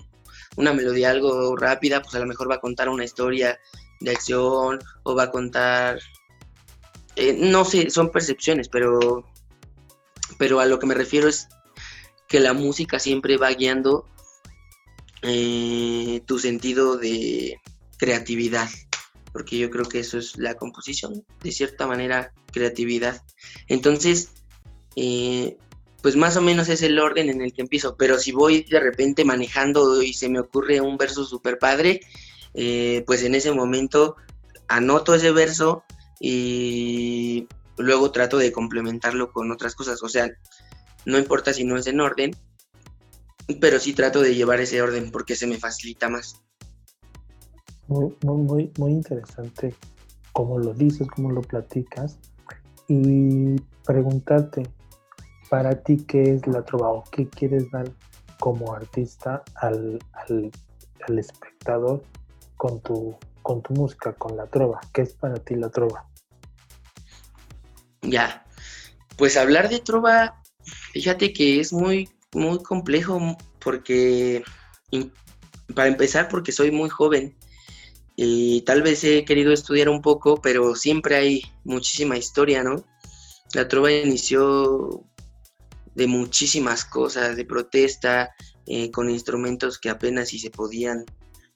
una 0.58 0.74
melodía 0.74 1.12
algo 1.12 1.56
rápida 1.56 2.02
pues 2.02 2.16
a 2.16 2.20
lo 2.20 2.26
mejor 2.26 2.50
va 2.50 2.56
a 2.56 2.60
contar 2.60 2.90
una 2.90 3.06
historia 3.06 3.60
de 4.00 4.12
acción 4.12 4.80
o 5.04 5.16
va 5.16 5.24
a 5.24 5.32
contar, 5.32 6.00
eh, 7.16 7.36
no 7.38 7.64
sé, 7.64 7.90
son 7.90 8.12
percepciones, 8.12 8.68
pero, 8.68 9.24
pero 10.38 10.60
a 10.60 10.66
lo 10.66 10.78
que 10.80 10.86
me 10.86 10.94
refiero 10.94 11.28
es 11.28 11.48
que 12.28 12.40
la 12.40 12.54
música 12.54 13.00
siempre 13.00 13.38
va 13.38 13.50
guiando 13.52 14.06
eh, 15.22 16.22
tu 16.26 16.40
sentido 16.40 16.98
de 16.98 17.60
creatividad 17.98 18.70
porque 19.38 19.60
yo 19.60 19.70
creo 19.70 19.86
que 19.86 20.00
eso 20.00 20.18
es 20.18 20.36
la 20.38 20.56
composición, 20.56 21.24
de 21.44 21.52
cierta 21.52 21.86
manera, 21.86 22.34
creatividad. 22.52 23.22
Entonces, 23.68 24.32
eh, 24.96 25.58
pues 26.02 26.16
más 26.16 26.38
o 26.38 26.42
menos 26.42 26.70
es 26.70 26.82
el 26.82 26.98
orden 26.98 27.30
en 27.30 27.42
el 27.42 27.54
que 27.54 27.62
empiezo, 27.62 27.96
pero 27.98 28.18
si 28.18 28.32
voy 28.32 28.64
de 28.64 28.80
repente 28.80 29.26
manejando 29.26 30.02
y 30.02 30.14
se 30.14 30.28
me 30.28 30.40
ocurre 30.40 30.82
un 30.82 30.98
verso 30.98 31.24
super 31.24 31.60
padre, 31.60 32.02
eh, 32.56 33.04
pues 33.06 33.24
en 33.24 33.36
ese 33.36 33.52
momento 33.52 34.16
anoto 34.68 35.14
ese 35.14 35.32
verso 35.32 35.84
y 36.20 37.48
luego 37.78 38.10
trato 38.10 38.40
de 38.40 38.52
complementarlo 38.52 39.32
con 39.32 39.52
otras 39.52 39.76
cosas, 39.76 40.02
o 40.02 40.10
sea, 40.10 40.32
no 41.06 41.20
importa 41.20 41.54
si 41.54 41.64
no 41.64 41.78
es 41.78 41.86
en 41.86 42.00
orden, 42.02 42.36
pero 43.56 43.80
sí 43.80 43.94
trato 43.94 44.22
de 44.22 44.36
llevar 44.36 44.60
ese 44.60 44.82
orden 44.82 45.12
porque 45.12 45.36
se 45.36 45.48
me 45.48 45.58
facilita 45.58 46.10
más 46.10 46.42
muy, 47.88 48.14
muy, 48.22 48.72
muy 48.78 48.92
interesante 48.92 49.74
cómo 50.34 50.60
lo 50.60 50.74
dices, 50.74 51.08
cómo 51.08 51.32
lo 51.32 51.42
platicas 51.42 52.18
y 52.88 53.56
preguntarte 53.86 54.64
para 55.50 55.82
ti 55.82 55.98
qué 56.06 56.34
es 56.34 56.48
la 56.48 56.64
trova 56.64 56.90
o 56.90 57.04
qué 57.12 57.28
quieres 57.28 57.70
dar 57.72 57.90
como 58.40 58.74
artista 58.74 59.44
al, 59.56 60.00
al, 60.14 61.20
espectador 61.20 62.04
con 62.58 62.82
tu, 62.82 63.18
con 63.42 63.62
tu 63.62 63.74
música, 63.74 64.14
con 64.14 64.36
la 64.36 64.46
trova. 64.48 64.80
¿Qué 64.94 65.04
es 65.04 65.14
para 65.14 65.36
ti 65.36 65.56
la 65.56 65.70
trova? 65.70 66.06
Ya, 68.02 68.46
pues 69.18 69.38
hablar 69.38 69.70
de 69.70 69.80
trova, 69.80 70.42
fíjate 70.94 71.34
que 71.34 71.60
es 71.60 71.74
muy, 71.74 72.10
muy 72.34 72.62
complejo 72.62 73.38
porque, 73.60 74.44
para 75.74 75.88
empezar, 75.88 76.30
porque 76.30 76.52
soy 76.52 76.72
muy 76.72 76.90
joven 76.90 77.36
y 78.20 78.62
tal 78.62 78.82
vez 78.82 79.04
he 79.04 79.24
querido 79.26 79.54
estudiar 79.54 79.90
un 79.90 80.02
poco, 80.02 80.42
pero 80.42 80.76
siempre 80.76 81.16
hay 81.16 81.42
muchísima 81.64 82.18
historia, 82.18 82.64
¿no? 82.64 82.84
La 83.54 83.68
trova 83.68 83.92
inició 83.92 85.04
de 85.94 86.08
muchísimas 86.08 86.84
cosas, 86.84 87.38
de 87.38 87.46
protesta, 87.46 88.32
eh, 88.66 88.90
con 88.90 89.12
instrumentos 89.12 89.78
que 89.78 89.92
apenas 89.92 90.30
si 90.30 90.40
se 90.40 90.50
podían 90.50 91.06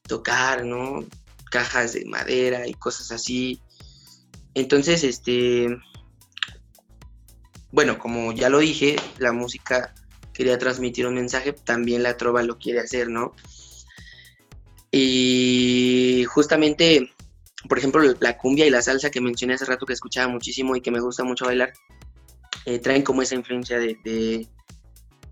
tocar, 0.07 0.63
¿no? 0.63 1.03
Cajas 1.49 1.93
de 1.93 2.05
madera 2.05 2.67
y 2.67 2.75
cosas 2.75 3.12
así. 3.12 3.60
Entonces, 4.53 5.03
este, 5.03 5.67
bueno, 7.71 7.97
como 7.97 8.34
ya 8.34 8.49
lo 8.49 8.60
dije, 8.60 8.97
la 9.17 9.31
música 9.31 9.95
quería 10.41 10.58
transmitir 10.58 11.06
un 11.06 11.13
mensaje, 11.13 11.54
también 11.54 12.01
la 12.01 12.17
trova 12.17 12.41
lo 12.41 12.58
quiere 12.58 12.80
hacer, 12.80 13.10
¿no? 13.10 13.36
Y 14.89 16.25
justamente, 16.27 17.13
por 17.69 17.77
ejemplo, 17.77 18.01
la 18.19 18.39
cumbia 18.39 18.65
y 18.65 18.71
la 18.71 18.82
salsa 18.82 19.12
que 19.12 19.21
mencioné 19.21 19.54
hace 19.54 19.65
rato 19.65 19.86
que 19.86 19.93
escuchaba 19.93 20.27
muchísimo 20.30 20.75
y 20.75 20.82
que 20.82 20.89
me 20.89 20.99
gusta 20.99 21.23
mucho 21.23 21.45
bailar, 21.45 21.73
eh, 22.65 22.80
traen 22.80 23.04
como 23.04 23.21
esa 23.21 23.36
influencia 23.36 23.77
de, 23.77 24.47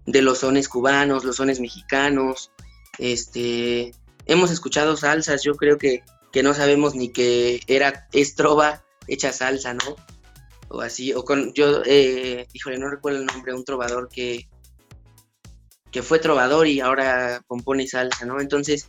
de, 0.06 0.22
los 0.22 0.38
sones 0.38 0.70
cubanos, 0.70 1.24
los 1.24 1.38
sones 1.38 1.60
mexicanos. 1.60 2.52
Este, 3.00 3.92
hemos 4.28 4.52
escuchado 4.52 4.96
salsas, 4.96 5.42
yo 5.42 5.56
creo 5.56 5.80
que, 5.80 6.04
que 6.32 6.44
no 6.44 6.54
sabemos 6.54 6.94
ni 6.94 7.12
que 7.12 7.62
era 7.66 8.08
estrova 8.14 8.86
hecha 9.08 9.34
salsa, 9.34 9.74
¿no? 9.74 9.96
O 10.68 10.82
así, 10.82 11.14
o 11.16 11.26
con, 11.26 11.52
yo, 11.54 11.82
eh, 11.84 12.46
híjole, 12.54 12.78
no 12.78 12.92
recuerdo 12.92 13.22
el 13.22 13.26
nombre, 13.26 13.56
un 13.56 13.66
trovador 13.66 14.08
que, 14.08 14.48
que 15.92 16.04
fue 16.04 16.20
trovador 16.20 16.68
y 16.68 16.80
ahora 16.80 17.42
compone 17.48 17.88
salsa, 17.88 18.26
¿no? 18.26 18.40
Entonces, 18.40 18.88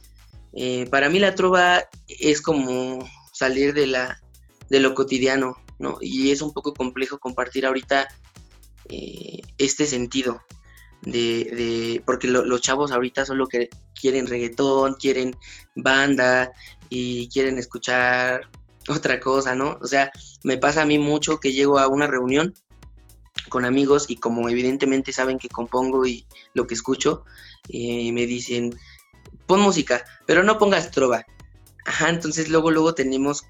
eh, 0.52 0.86
para 0.90 1.08
mí 1.08 1.18
la 1.18 1.34
trova 1.34 1.84
es 2.08 2.42
como 2.42 3.08
salir 3.32 3.72
de, 3.74 3.86
la, 3.86 4.20
de 4.68 4.80
lo 4.80 4.94
cotidiano, 4.94 5.56
¿no? 5.78 5.98
Y 6.00 6.30
es 6.30 6.42
un 6.42 6.52
poco 6.52 6.74
complejo 6.74 7.18
compartir 7.18 7.66
ahorita 7.66 8.08
eh, 8.88 9.40
este 9.58 9.86
sentido. 9.86 10.40
De, 11.02 12.02
porque 12.04 12.28
los 12.28 12.60
chavos 12.60 12.92
ahorita 12.92 13.24
solo 13.24 13.46
que 13.46 13.70
quieren 13.98 14.26
reggaetón, 14.26 14.96
quieren 15.00 15.34
banda 15.74 16.52
y 16.90 17.26
quieren 17.30 17.56
escuchar 17.56 18.50
otra 18.86 19.18
cosa, 19.18 19.54
¿no? 19.54 19.78
O 19.80 19.86
sea, 19.86 20.12
me 20.42 20.58
pasa 20.58 20.82
a 20.82 20.86
mí 20.86 20.98
mucho 20.98 21.40
que 21.40 21.52
llego 21.52 21.78
a 21.78 21.88
una 21.88 22.06
reunión 22.06 22.52
con 23.48 23.64
amigos 23.64 24.07
y 24.09 24.16
como 24.16 24.48
evidentemente 24.48 25.12
saben 25.12 25.38
que 25.38 25.48
compongo 25.48 26.07
y 26.07 26.26
lo 26.55 26.66
que 26.66 26.74
escucho, 26.74 27.24
eh, 27.68 28.12
me 28.12 28.26
dicen, 28.26 28.76
pon 29.46 29.61
música, 29.61 30.05
pero 30.26 30.42
no 30.42 30.59
pongas 30.59 30.90
trova. 30.90 31.24
Ajá, 31.85 32.11
entonces 32.11 32.48
luego, 32.48 32.70
luego 32.70 32.94
tenemos 32.94 33.44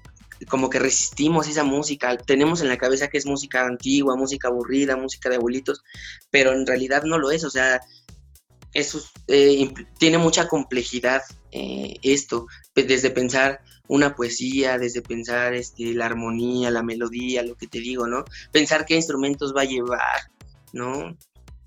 como 0.47 0.69
que 0.69 0.79
resistimos 0.79 1.47
esa 1.47 1.63
música, 1.63 2.17
tenemos 2.17 2.61
en 2.61 2.69
la 2.69 2.77
cabeza 2.77 3.09
que 3.09 3.17
es 3.17 3.25
música 3.25 3.65
antigua, 3.65 4.15
música 4.15 4.47
aburrida, 4.47 4.95
música 4.95 5.29
de 5.29 5.35
abuelitos, 5.35 5.83
pero 6.31 6.51
en 6.51 6.65
realidad 6.65 7.03
no 7.03 7.19
lo 7.19 7.31
es, 7.31 7.43
o 7.43 7.49
sea, 7.49 7.81
eso 8.73 9.01
eh, 9.27 9.71
tiene 9.99 10.17
mucha 10.17 10.47
complejidad 10.47 11.21
eh, 11.51 11.97
esto, 12.01 12.47
desde 12.73 13.11
pensar 13.11 13.61
una 13.91 14.15
poesía, 14.15 14.77
desde 14.77 15.01
pensar 15.01 15.53
este, 15.53 15.93
la 15.93 16.05
armonía, 16.05 16.71
la 16.71 16.81
melodía, 16.81 17.43
lo 17.43 17.55
que 17.55 17.67
te 17.67 17.79
digo, 17.79 18.07
¿no? 18.07 18.23
Pensar 18.51 18.85
qué 18.85 18.95
instrumentos 18.95 19.53
va 19.55 19.61
a 19.61 19.65
llevar, 19.65 20.31
¿no? 20.71 21.17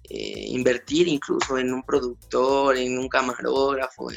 eh, 0.08 0.46
invertir 0.48 1.08
incluso 1.08 1.58
en 1.58 1.72
un 1.72 1.82
productor, 1.82 2.76
en 2.76 2.98
un 2.98 3.08
camarógrafo, 3.08 4.08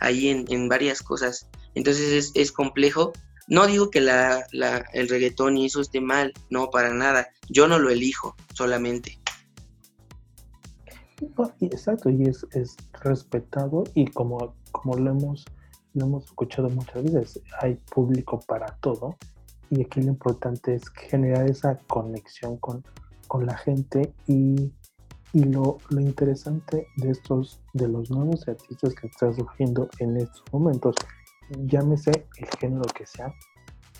ahí 0.00 0.28
en, 0.28 0.68
varias 0.68 1.02
cosas. 1.02 1.48
Entonces 1.74 2.32
es, 2.34 2.52
complejo. 2.52 3.12
No 3.48 3.66
digo 3.66 3.90
que 3.90 4.00
la, 4.00 4.46
el 4.92 5.08
reggaetón 5.08 5.56
y 5.56 5.66
eso 5.66 5.80
esté 5.80 6.00
mal, 6.00 6.32
no, 6.50 6.70
para 6.70 6.94
nada. 6.94 7.28
Yo 7.48 7.66
no 7.68 7.78
lo 7.78 7.90
elijo 7.90 8.36
solamente. 8.54 9.20
Exacto, 11.60 12.10
y 12.10 12.24
es, 12.24 12.46
es 12.52 12.76
respetado 13.00 13.84
y 13.94 14.06
como, 14.06 14.54
como 14.72 14.96
lo, 14.96 15.10
hemos, 15.10 15.44
lo 15.94 16.06
hemos 16.06 16.24
escuchado 16.24 16.68
muchas 16.70 17.04
veces, 17.04 17.42
hay 17.60 17.74
público 17.74 18.40
para 18.46 18.66
todo 18.80 19.16
y 19.70 19.82
aquí 19.82 20.02
lo 20.02 20.08
importante 20.08 20.74
es 20.74 20.88
generar 20.90 21.48
esa 21.48 21.78
conexión 21.86 22.56
con, 22.58 22.84
con 23.26 23.46
la 23.46 23.56
gente 23.56 24.12
y 24.26 24.72
y 25.34 25.42
lo, 25.42 25.78
interesante 25.90 26.86
de 26.96 27.10
estos, 27.10 27.60
de 27.72 27.88
los 27.88 28.08
nuevos 28.08 28.46
artistas 28.46 28.94
que 28.94 29.08
están 29.08 29.34
surgiendo 29.34 29.88
en 29.98 30.16
estos 30.16 30.44
momentos, 30.52 30.94
llámese 31.66 32.12
el 32.38 32.46
género 32.60 32.84
que 32.94 33.04
sea, 33.04 33.34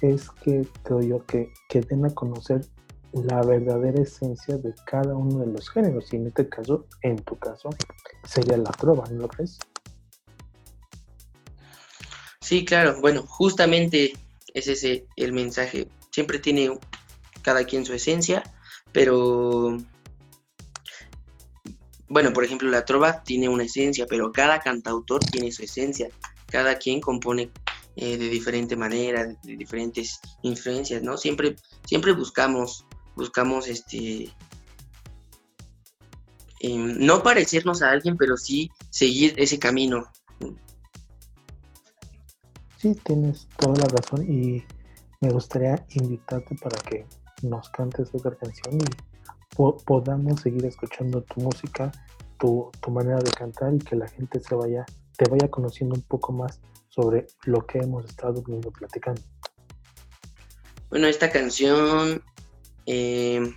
es 0.00 0.30
que 0.30 0.66
creo 0.85 1.00
yo 1.00 1.26
que, 1.26 1.52
que 1.68 1.80
den 1.80 2.07
a 2.07 2.11
conocer 2.11 2.64
la 3.12 3.42
verdadera 3.42 4.00
esencia 4.00 4.59
de 4.59 4.74
cada 4.87 5.16
uno 5.16 5.40
de 5.40 5.46
los 5.46 5.68
géneros. 5.70 6.12
Y 6.12 6.16
en 6.16 6.28
este 6.28 6.48
caso, 6.48 6.87
en 7.02 7.16
tu 7.16 7.37
caso, 7.37 7.70
sería 8.22 8.57
la 8.57 8.70
trova, 8.70 9.04
¿no 9.11 9.22
lo 9.22 9.28
crees? 9.28 9.59
Sí, 12.44 12.66
claro. 12.66 13.00
Bueno, 13.00 13.24
justamente 13.26 14.12
es 14.52 14.68
ese 14.68 15.07
el 15.16 15.33
mensaje. 15.33 15.88
Siempre 16.11 16.38
tiene 16.38 16.78
cada 17.40 17.64
quien 17.64 17.87
su 17.87 17.94
esencia, 17.94 18.42
pero 18.92 19.78
bueno, 22.07 22.35
por 22.35 22.44
ejemplo, 22.44 22.68
la 22.68 22.85
trova 22.85 23.22
tiene 23.22 23.48
una 23.48 23.64
esencia, 23.64 24.07
pero 24.07 24.30
cada 24.30 24.61
cantautor 24.61 25.24
tiene 25.24 25.50
su 25.52 25.62
esencia. 25.62 26.11
Cada 26.50 26.76
quien 26.76 27.00
compone 27.00 27.50
eh, 27.96 28.18
de 28.18 28.28
diferente 28.28 28.76
manera, 28.76 29.24
de, 29.24 29.57
diferentes 29.57 30.20
influencias, 30.42 31.02
¿no? 31.02 31.16
Siempre, 31.16 31.57
siempre 31.87 32.12
buscamos, 32.12 32.85
buscamos 33.16 33.68
este, 33.68 34.30
em, 36.61 36.98
no 36.98 37.22
parecernos 37.22 37.80
a 37.80 37.90
alguien, 37.90 38.18
pero 38.18 38.37
sí 38.37 38.70
seguir 38.90 39.33
ese 39.38 39.59
camino. 39.59 40.12
Sí, 42.85 42.94
tienes 42.97 43.49
toda 43.57 43.79
la 43.79 43.87
razón 43.87 44.31
y 44.31 44.62
me 45.23 45.31
gustaría 45.31 45.87
invitarte 45.94 46.55
para 46.57 46.79
que 46.83 47.07
nos 47.40 47.70
cantes 47.70 48.11
otra 48.12 48.37
canción 48.37 48.77
y 48.77 48.85
podamos 49.87 50.42
seguir 50.42 50.66
escuchando 50.66 51.23
tu 51.23 51.40
música, 51.40 51.90
tu, 52.38 52.70
manera 52.90 53.20
de 53.20 53.31
cantar 53.31 53.73
y 53.73 53.79
que 53.79 53.97
la 53.97 54.07
gente 54.07 54.38
se 54.38 54.55
vaya, 54.55 54.85
te 55.16 55.31
vaya 55.31 55.51
conociendo 55.51 55.94
un 55.94 56.03
poco 56.03 56.35
más 56.35 56.61
sobre 56.90 57.27
lo 57.47 57.64
que 57.66 57.79
hemos 57.79 58.05
estado 58.05 58.42
viendo 58.42 58.70
platicando. 58.70 59.23
Bueno, 60.90 61.07
esta 61.07 61.31
canción 61.31 62.23
eh, 62.85 63.51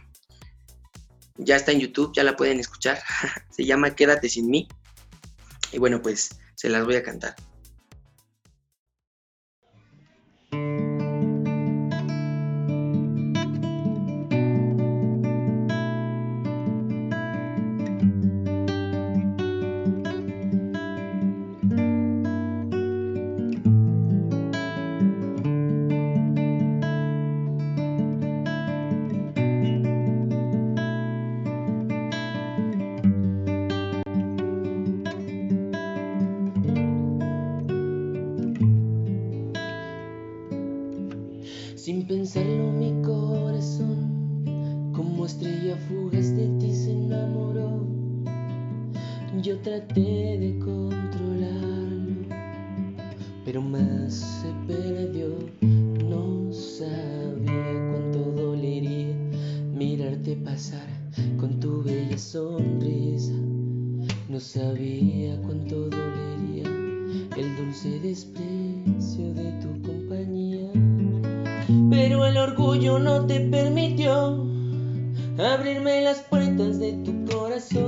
ya 1.35 1.57
está 1.57 1.73
en 1.73 1.81
YouTube, 1.81 2.13
ya 2.15 2.23
la 2.23 2.37
pueden 2.37 2.61
escuchar. 2.61 2.97
se 3.49 3.65
llama 3.65 3.93
Quédate 3.93 4.29
sin 4.29 4.49
mí. 4.49 4.69
Y 5.73 5.79
bueno, 5.79 6.01
pues 6.01 6.39
se 6.55 6.69
las 6.69 6.85
voy 6.85 6.95
a 6.95 7.03
cantar. 7.03 7.35
Yo 49.43 49.55
traté 49.59 50.39
de 50.39 50.57
controlarlo, 50.57 52.25
pero 53.45 53.61
más 53.61 54.13
se 54.13 54.47
perdió. 54.65 55.27
No 56.09 56.51
sabía 56.51 57.91
cuánto 57.91 58.31
dolería 58.31 59.15
mirarte 59.75 60.37
pasar 60.37 60.87
con 61.39 61.59
tu 61.59 61.83
bella 61.83 62.17
sonrisa. 62.17 63.33
No 64.27 64.39
sabía 64.39 65.39
cuánto 65.43 65.87
dolería 65.87 66.67
el 67.37 67.57
dulce 67.57 67.99
desprecio 67.99 69.33
de 69.35 69.51
tu 69.61 69.81
compañía. 69.83 70.71
Pero 71.91 72.25
el 72.25 72.37
orgullo 72.37 72.97
no 72.97 73.23
te 73.27 73.39
permitió 73.41 74.47
abrirme 75.37 76.01
las 76.01 76.21
puertas 76.21 76.79
de 76.79 76.93
tu 77.03 77.13
corazón. 77.25 77.86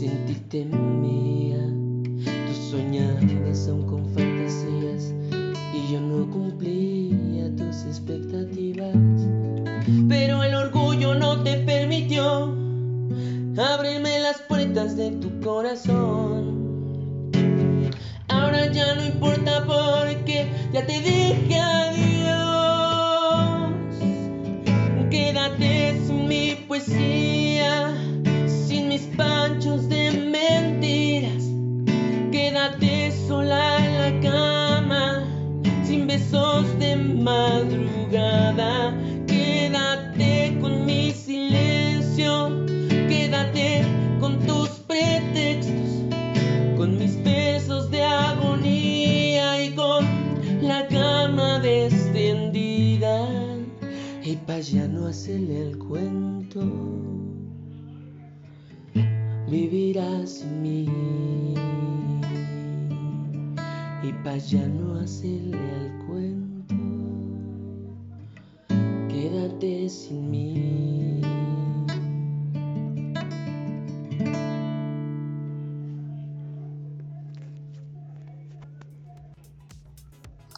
Vivirás 0.00 0.60
en 0.62 1.02
mí. 1.02 1.40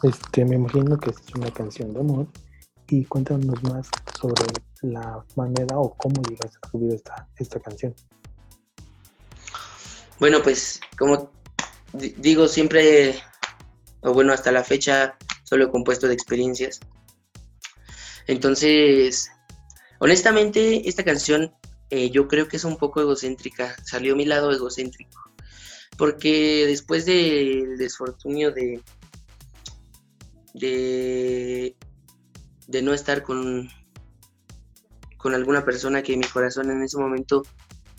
Este, 0.03 0.43
me 0.43 0.55
imagino 0.55 0.97
que 0.97 1.11
es 1.11 1.17
una 1.33 1.49
canción 1.51 1.93
de 1.93 2.01
amor 2.01 2.27
y 2.89 3.05
cuéntanos 3.05 3.63
más 3.63 3.87
sobre 4.19 4.43
la 4.81 5.23
manera 5.37 5.77
o 5.79 5.95
cómo 5.95 6.21
llegaste 6.23 6.57
a 6.57 6.65
escribir 6.65 6.93
esta, 6.95 7.27
esta 7.37 7.59
canción. 7.61 7.95
Bueno, 10.19 10.43
pues 10.43 10.81
como 10.97 11.31
digo, 11.93 12.49
siempre, 12.49 13.15
o 14.01 14.13
bueno, 14.13 14.33
hasta 14.33 14.51
la 14.51 14.65
fecha, 14.65 15.17
solo 15.43 15.65
he 15.65 15.71
compuesto 15.71 16.07
de 16.07 16.15
experiencias. 16.15 16.81
Entonces, 18.27 19.31
honestamente, 19.99 20.87
esta 20.87 21.05
canción 21.05 21.53
eh, 21.89 22.09
yo 22.09 22.27
creo 22.27 22.49
que 22.49 22.57
es 22.57 22.65
un 22.65 22.75
poco 22.75 22.99
egocéntrica, 22.99 23.73
salió 23.85 24.17
mi 24.17 24.25
lado 24.25 24.51
egocéntrico, 24.51 25.31
porque 25.97 26.65
después 26.67 27.05
del 27.05 27.77
desfortunio 27.77 28.51
de, 28.51 28.81
de, 30.53 31.75
de 32.67 32.81
no 32.81 32.93
estar 32.93 33.23
con, 33.23 33.69
con 35.17 35.33
alguna 35.33 35.63
persona 35.63 36.03
que 36.03 36.17
mi 36.17 36.25
corazón 36.25 36.69
en 36.71 36.83
ese 36.83 36.97
momento 36.97 37.43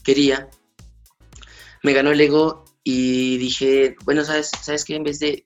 quería, 0.03 0.49
me 1.83 1.93
ganó 1.93 2.13
el 2.13 2.21
ego 2.21 2.65
y 2.83 3.39
dije, 3.39 3.97
bueno, 4.05 4.25
¿sabes, 4.25 4.51
¿sabes 4.61 4.85
qué? 4.85 4.97
En 4.97 5.05
vez 5.05 5.19
de, 5.19 5.45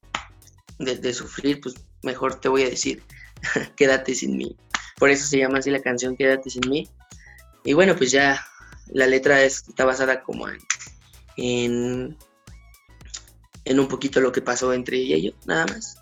de, 0.78 1.14
sufrir, 1.14 1.60
pues 1.60 1.76
mejor 2.02 2.40
te 2.40 2.48
voy 2.48 2.62
a 2.62 2.70
decir, 2.70 3.02
quédate 3.76 4.14
sin 4.14 4.36
mí. 4.36 4.56
Por 4.98 5.10
eso 5.10 5.26
se 5.26 5.38
llama 5.38 5.58
así 5.58 5.70
la 5.70 5.80
canción, 5.80 6.16
Quédate 6.16 6.50
sin 6.50 6.68
mí. 6.68 6.88
Y 7.64 7.72
bueno, 7.72 7.94
pues 7.96 8.10
ya 8.10 8.44
la 8.88 9.06
letra 9.06 9.42
está 9.42 9.84
basada 9.84 10.22
como 10.22 10.48
en, 11.36 12.16
en, 13.64 13.80
un 13.80 13.88
poquito 13.88 14.20
lo 14.20 14.32
que 14.32 14.42
pasó 14.42 14.72
entre 14.72 14.96
ella 14.98 15.16
y 15.16 15.22
yo, 15.26 15.32
nada 15.46 15.66
más. 15.66 15.97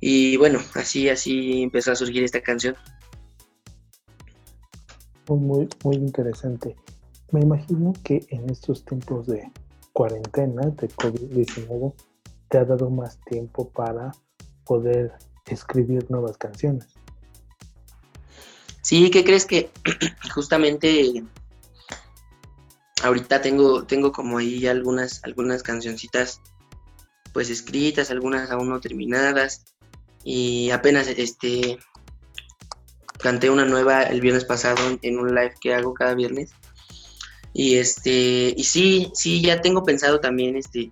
Y 0.00 0.36
bueno, 0.36 0.60
así, 0.74 1.08
así 1.08 1.62
empezó 1.62 1.92
a 1.92 1.96
surgir 1.96 2.24
esta 2.24 2.40
canción. 2.40 2.74
Muy, 5.28 5.68
muy 5.84 5.96
interesante. 5.96 6.74
Me 7.30 7.40
imagino 7.40 7.92
que 8.02 8.26
en 8.30 8.50
estos 8.50 8.84
tiempos 8.84 9.26
de, 9.26 9.50
cuarentena 9.92 10.62
de 10.62 10.88
COVID-19 10.88 11.94
te 12.48 12.58
ha 12.58 12.64
dado 12.64 12.90
más 12.90 13.18
tiempo 13.26 13.68
para 13.68 14.12
poder 14.64 15.12
escribir 15.46 16.10
nuevas 16.10 16.36
canciones. 16.36 16.86
Sí, 18.82 19.10
¿qué 19.10 19.24
crees 19.24 19.44
que 19.44 19.70
justamente 20.34 21.22
ahorita 23.02 23.42
tengo, 23.42 23.84
tengo 23.84 24.12
como 24.12 24.38
ahí 24.38 24.66
algunas, 24.66 25.22
algunas 25.24 25.62
cancioncitas 25.62 26.40
pues 27.32 27.50
escritas, 27.50 28.10
algunas 28.10 28.50
aún 28.50 28.70
no 28.70 28.80
terminadas 28.80 29.64
y 30.24 30.70
apenas 30.70 31.08
este 31.08 31.78
canté 33.18 33.50
una 33.50 33.64
nueva 33.64 34.04
el 34.04 34.20
viernes 34.20 34.44
pasado 34.44 34.98
en 35.02 35.18
un 35.18 35.34
live 35.34 35.54
que 35.60 35.74
hago 35.74 35.92
cada 35.94 36.14
viernes 36.14 36.52
y 37.52 37.76
este, 37.76 38.54
y 38.56 38.64
sí, 38.64 39.10
sí, 39.14 39.42
ya 39.42 39.60
tengo 39.60 39.82
pensado 39.82 40.20
también 40.20 40.56
este, 40.56 40.90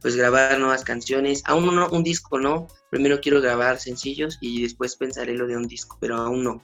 pues 0.00 0.16
grabar 0.16 0.58
nuevas 0.58 0.84
canciones. 0.84 1.42
Aún 1.46 1.74
no, 1.74 1.88
un 1.90 2.02
disco 2.02 2.38
no. 2.38 2.68
Primero 2.90 3.20
quiero 3.20 3.40
grabar 3.40 3.78
sencillos 3.78 4.38
y 4.40 4.62
después 4.62 4.96
pensaré 4.96 5.34
lo 5.34 5.46
de 5.46 5.56
un 5.56 5.66
disco, 5.66 5.98
pero 6.00 6.16
aún 6.16 6.44
no. 6.44 6.62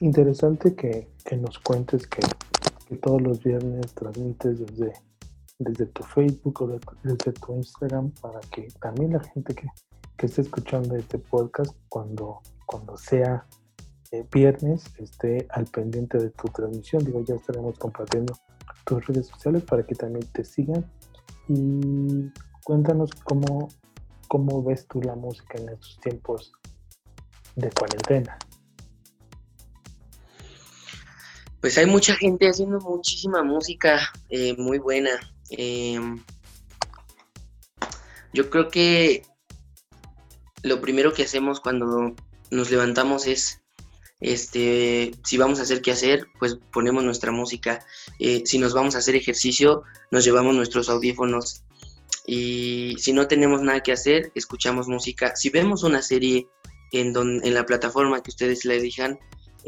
Interesante 0.00 0.74
que, 0.74 1.08
nos 1.36 1.58
cuentes 1.60 2.06
que, 2.06 2.20
todos 2.96 3.22
los 3.22 3.42
viernes 3.42 3.94
transmites 3.94 4.58
desde, 4.58 4.92
desde 5.58 5.86
tu 5.86 6.02
Facebook 6.02 6.62
o 6.62 6.78
desde 7.02 7.32
tu 7.32 7.54
Instagram 7.54 8.10
para 8.20 8.40
que 8.40 8.68
también 8.80 9.12
la 9.12 9.20
gente 9.20 9.54
que, 9.54 9.68
que 10.16 10.26
esté 10.26 10.42
escuchando 10.42 10.96
este 10.96 11.18
podcast 11.18 11.74
cuando, 11.88 12.40
cuando 12.66 12.96
sea 12.96 13.46
eh, 14.12 14.24
viernes 14.32 14.84
esté 14.98 15.46
al 15.50 15.66
pendiente 15.66 16.18
de 16.18 16.30
tu 16.30 16.48
transmisión. 16.48 17.04
Digo, 17.04 17.22
ya 17.24 17.34
estaremos 17.34 17.78
compartiendo 17.78 18.34
tus 18.84 19.04
redes 19.06 19.26
sociales 19.26 19.64
para 19.64 19.84
que 19.84 19.94
también 19.94 20.26
te 20.32 20.44
sigan. 20.44 20.84
Y 21.48 22.30
cuéntanos 22.64 23.10
cómo, 23.24 23.68
cómo 24.28 24.62
ves 24.62 24.86
tú 24.86 25.00
la 25.02 25.14
música 25.14 25.58
en 25.58 25.70
estos 25.70 25.98
tiempos 26.00 26.52
de 27.56 27.70
cuarentena. 27.70 28.38
Pues 31.60 31.78
hay 31.78 31.86
mucha 31.86 32.14
gente 32.14 32.46
haciendo 32.48 32.78
muchísima 32.80 33.42
música 33.42 33.98
eh, 34.28 34.54
muy 34.56 34.78
buena. 34.78 35.10
Em, 35.50 36.22
yo 38.32 38.50
creo 38.50 38.68
que 38.68 39.22
lo 40.62 40.80
primero 40.80 41.12
que 41.12 41.22
hacemos 41.22 41.60
cuando 41.60 42.14
nos 42.50 42.70
levantamos 42.70 43.26
es 43.26 43.60
este, 44.20 45.12
si 45.24 45.36
vamos 45.36 45.58
a 45.58 45.62
hacer 45.62 45.82
qué 45.82 45.92
hacer, 45.92 46.26
pues 46.38 46.58
ponemos 46.72 47.04
nuestra 47.04 47.32
música. 47.32 47.84
Eh, 48.18 48.42
si 48.44 48.58
nos 48.58 48.72
vamos 48.72 48.94
a 48.94 48.98
hacer 48.98 49.14
ejercicio, 49.14 49.82
nos 50.10 50.24
llevamos 50.24 50.54
nuestros 50.54 50.88
audífonos. 50.88 51.62
Y 52.26 52.96
si 52.98 53.12
no 53.12 53.28
tenemos 53.28 53.62
nada 53.62 53.82
que 53.82 53.92
hacer, 53.92 54.32
escuchamos 54.34 54.88
música. 54.88 55.36
Si 55.36 55.50
vemos 55.50 55.82
una 55.82 56.02
serie 56.02 56.48
en, 56.92 57.14
en 57.16 57.54
la 57.54 57.66
plataforma 57.66 58.22
que 58.22 58.30
ustedes 58.30 58.64
le 58.64 58.80
digan, 58.80 59.18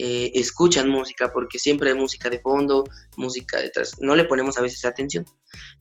eh, 0.00 0.30
escuchan 0.34 0.88
música 0.88 1.32
porque 1.32 1.58
siempre 1.58 1.90
hay 1.90 1.96
música 1.96 2.30
de 2.30 2.38
fondo, 2.38 2.84
música 3.16 3.60
detrás. 3.60 4.00
No 4.00 4.14
le 4.14 4.24
ponemos 4.24 4.56
a 4.56 4.62
veces 4.62 4.84
atención. 4.84 5.26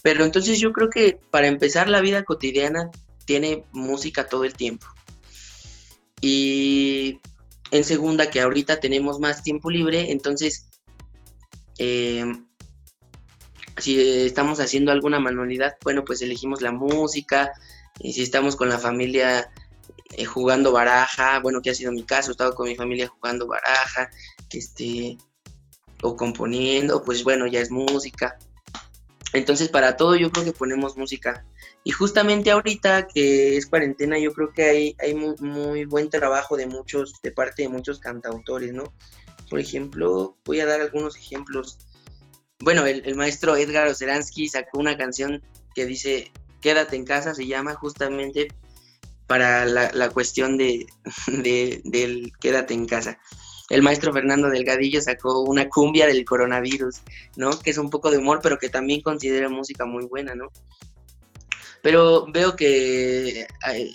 Pero 0.01 0.25
entonces 0.25 0.59
yo 0.59 0.73
creo 0.73 0.89
que 0.89 1.19
para 1.29 1.45
empezar 1.45 1.87
la 1.87 2.01
vida 2.01 2.23
cotidiana 2.23 2.89
tiene 3.25 3.63
música 3.73 4.27
todo 4.27 4.43
el 4.43 4.53
tiempo. 4.53 4.87
Y 6.19 7.19
en 7.69 7.83
segunda, 7.83 8.31
que 8.31 8.41
ahorita 8.41 8.79
tenemos 8.79 9.19
más 9.19 9.43
tiempo 9.43 9.69
libre, 9.69 10.11
entonces, 10.11 10.67
eh, 11.77 12.25
si 13.77 14.25
estamos 14.25 14.59
haciendo 14.59 14.91
alguna 14.91 15.19
manualidad, 15.19 15.75
bueno, 15.83 16.03
pues 16.03 16.23
elegimos 16.23 16.63
la 16.63 16.71
música, 16.71 17.51
y 17.99 18.13
si 18.13 18.23
estamos 18.23 18.55
con 18.55 18.69
la 18.69 18.79
familia 18.79 19.51
eh, 20.15 20.25
jugando 20.25 20.71
baraja, 20.71 21.39
bueno, 21.39 21.61
que 21.61 21.69
ha 21.69 21.75
sido 21.75 21.91
mi 21.91 22.03
caso, 22.03 22.31
he 22.31 22.33
estado 22.33 22.55
con 22.55 22.67
mi 22.67 22.75
familia 22.75 23.07
jugando 23.07 23.47
baraja, 23.47 24.09
este, 24.51 25.17
o 26.01 26.15
componiendo, 26.15 27.03
pues 27.03 27.23
bueno, 27.23 27.47
ya 27.47 27.59
es 27.59 27.71
música. 27.71 28.37
Entonces, 29.33 29.69
para 29.69 29.97
todo 29.97 30.15
yo 30.15 30.31
creo 30.31 30.45
que 30.45 30.53
ponemos 30.53 30.97
música. 30.97 31.45
Y 31.83 31.91
justamente 31.91 32.51
ahorita 32.51 33.07
que 33.07 33.57
es 33.57 33.65
cuarentena, 33.65 34.17
yo 34.17 34.33
creo 34.33 34.51
que 34.51 34.63
hay, 34.63 34.95
hay 34.99 35.13
muy, 35.13 35.85
buen 35.85 36.09
trabajo 36.09 36.57
de 36.57 36.67
muchos, 36.67 37.13
de 37.21 37.31
parte 37.31 37.63
de 37.63 37.69
muchos 37.69 37.99
cantautores, 37.99 38.73
¿no? 38.73 38.93
Por 39.49 39.59
ejemplo, 39.59 40.37
voy 40.45 40.59
a 40.59 40.65
dar 40.65 40.81
algunos 40.81 41.15
ejemplos. 41.15 41.77
Bueno, 42.59 42.85
el, 42.85 43.15
maestro 43.15 43.55
Edgar 43.55 43.87
Oceransky 43.87 44.49
sacó 44.49 44.79
una 44.79 44.97
canción 44.97 45.43
que 45.75 45.85
dice 45.85 46.31
Quédate 46.59 46.95
en 46.95 47.05
casa, 47.05 47.35
se 47.35 47.45
llama 47.45 47.75
justamente 47.75 48.47
para 49.27 49.65
la, 49.65 50.09
cuestión 50.09 50.57
de, 50.57 50.87
de, 51.27 51.81
del 51.83 52.31
Quédate 52.39 52.73
en 52.73 52.87
casa. 52.87 53.19
El 53.69 53.81
maestro 53.83 54.13
Fernando 54.13 54.49
Delgadillo 54.49 55.01
sacó 55.01 55.41
una 55.41 55.67
cumbia 55.67 56.07
del 56.07 56.23
coronavirus, 56.23 57.01
¿no? 57.35 57.59
Que 57.59 57.71
es 57.71 57.77
un 57.77 57.89
poco 57.89 58.09
de 58.09 58.17
humor, 58.17 58.39
pero 58.41 58.57
que 58.57 58.69
también 58.69 59.01
considera 59.01 59.49
música 59.49 59.85
muy 59.85 60.05
buena, 60.05 60.35
¿no? 60.35 60.49
Pero 61.81 62.25
veo 62.31 62.55
que 62.55 63.45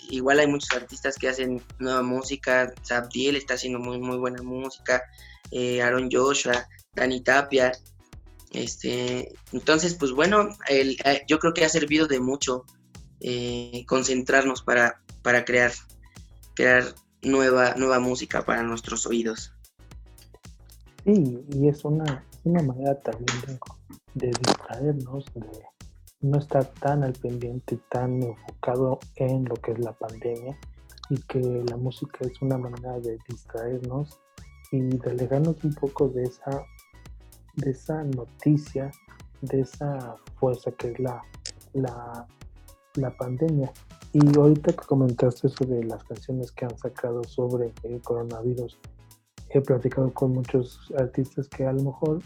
igual 0.09 0.39
hay 0.39 0.47
muchos 0.47 0.71
artistas 0.73 1.17
que 1.17 1.27
hacen 1.27 1.61
nueva 1.79 2.01
música. 2.01 2.73
Sabdiel 2.83 3.35
está 3.35 3.55
haciendo 3.55 3.79
muy, 3.79 3.99
muy 3.99 4.17
buena 4.17 4.41
música. 4.41 5.03
Eh, 5.51 5.81
Aaron 5.81 6.09
Joshua, 6.11 6.67
Dani 6.95 7.21
Tapia. 7.21 7.71
Este, 8.51 9.33
entonces, 9.51 9.95
pues 9.95 10.11
bueno, 10.11 10.49
el, 10.69 10.97
eh, 11.03 11.23
yo 11.27 11.39
creo 11.39 11.53
que 11.53 11.65
ha 11.65 11.69
servido 11.69 12.07
de 12.07 12.19
mucho 12.19 12.65
eh, 13.19 13.83
concentrarnos 13.87 14.63
para, 14.63 15.02
para 15.23 15.45
crear, 15.45 15.71
crear 16.55 16.83
nueva, 17.21 17.73
nueva 17.75 17.99
música 17.99 18.45
para 18.45 18.63
nuestros 18.63 19.05
oídos. 19.05 19.53
Sí, 21.05 21.45
y 21.49 21.67
es 21.67 21.83
una, 21.83 22.25
una 22.43 22.61
manera 22.61 22.99
también 23.01 23.39
de, 24.13 24.27
de 24.27 24.27
distraernos, 24.27 25.25
de 25.33 25.63
no 26.21 26.37
estar 26.37 26.65
tan 26.65 27.03
al 27.03 27.13
pendiente, 27.13 27.77
tan 27.89 28.21
enfocado 28.21 28.99
en 29.15 29.45
lo 29.45 29.55
que 29.55 29.71
es 29.71 29.79
la 29.79 29.93
pandemia 29.93 30.57
y 31.09 31.17
que 31.23 31.39
la 31.39 31.75
música 31.75 32.19
es 32.21 32.41
una 32.41 32.57
manera 32.57 32.99
de 32.99 33.17
distraernos 33.27 34.19
y 34.71 34.79
de 34.81 35.11
alejarnos 35.11 35.63
un 35.63 35.73
poco 35.73 36.07
de 36.07 36.23
esa, 36.23 36.63
de 37.55 37.71
esa 37.71 38.03
noticia 38.03 38.91
de 39.43 39.61
esa 39.61 40.15
fuerza 40.39 40.71
que 40.71 40.91
es 40.91 40.99
la, 40.99 41.21
la, 41.73 42.27
la 42.95 43.17
pandemia. 43.17 43.71
Y 44.13 44.37
ahorita 44.37 44.73
que 44.73 44.85
comentaste 44.85 45.49
sobre 45.49 45.83
las 45.85 46.03
canciones 46.03 46.51
que 46.51 46.65
han 46.65 46.77
sacado 46.77 47.23
sobre 47.23 47.73
el 47.81 47.99
coronavirus, 48.01 48.77
he 49.49 49.59
platicado 49.59 50.13
con 50.13 50.33
muchos 50.33 50.79
artistas 50.99 51.49
que 51.49 51.65
a 51.65 51.73
lo 51.73 51.81
mejor 51.81 52.21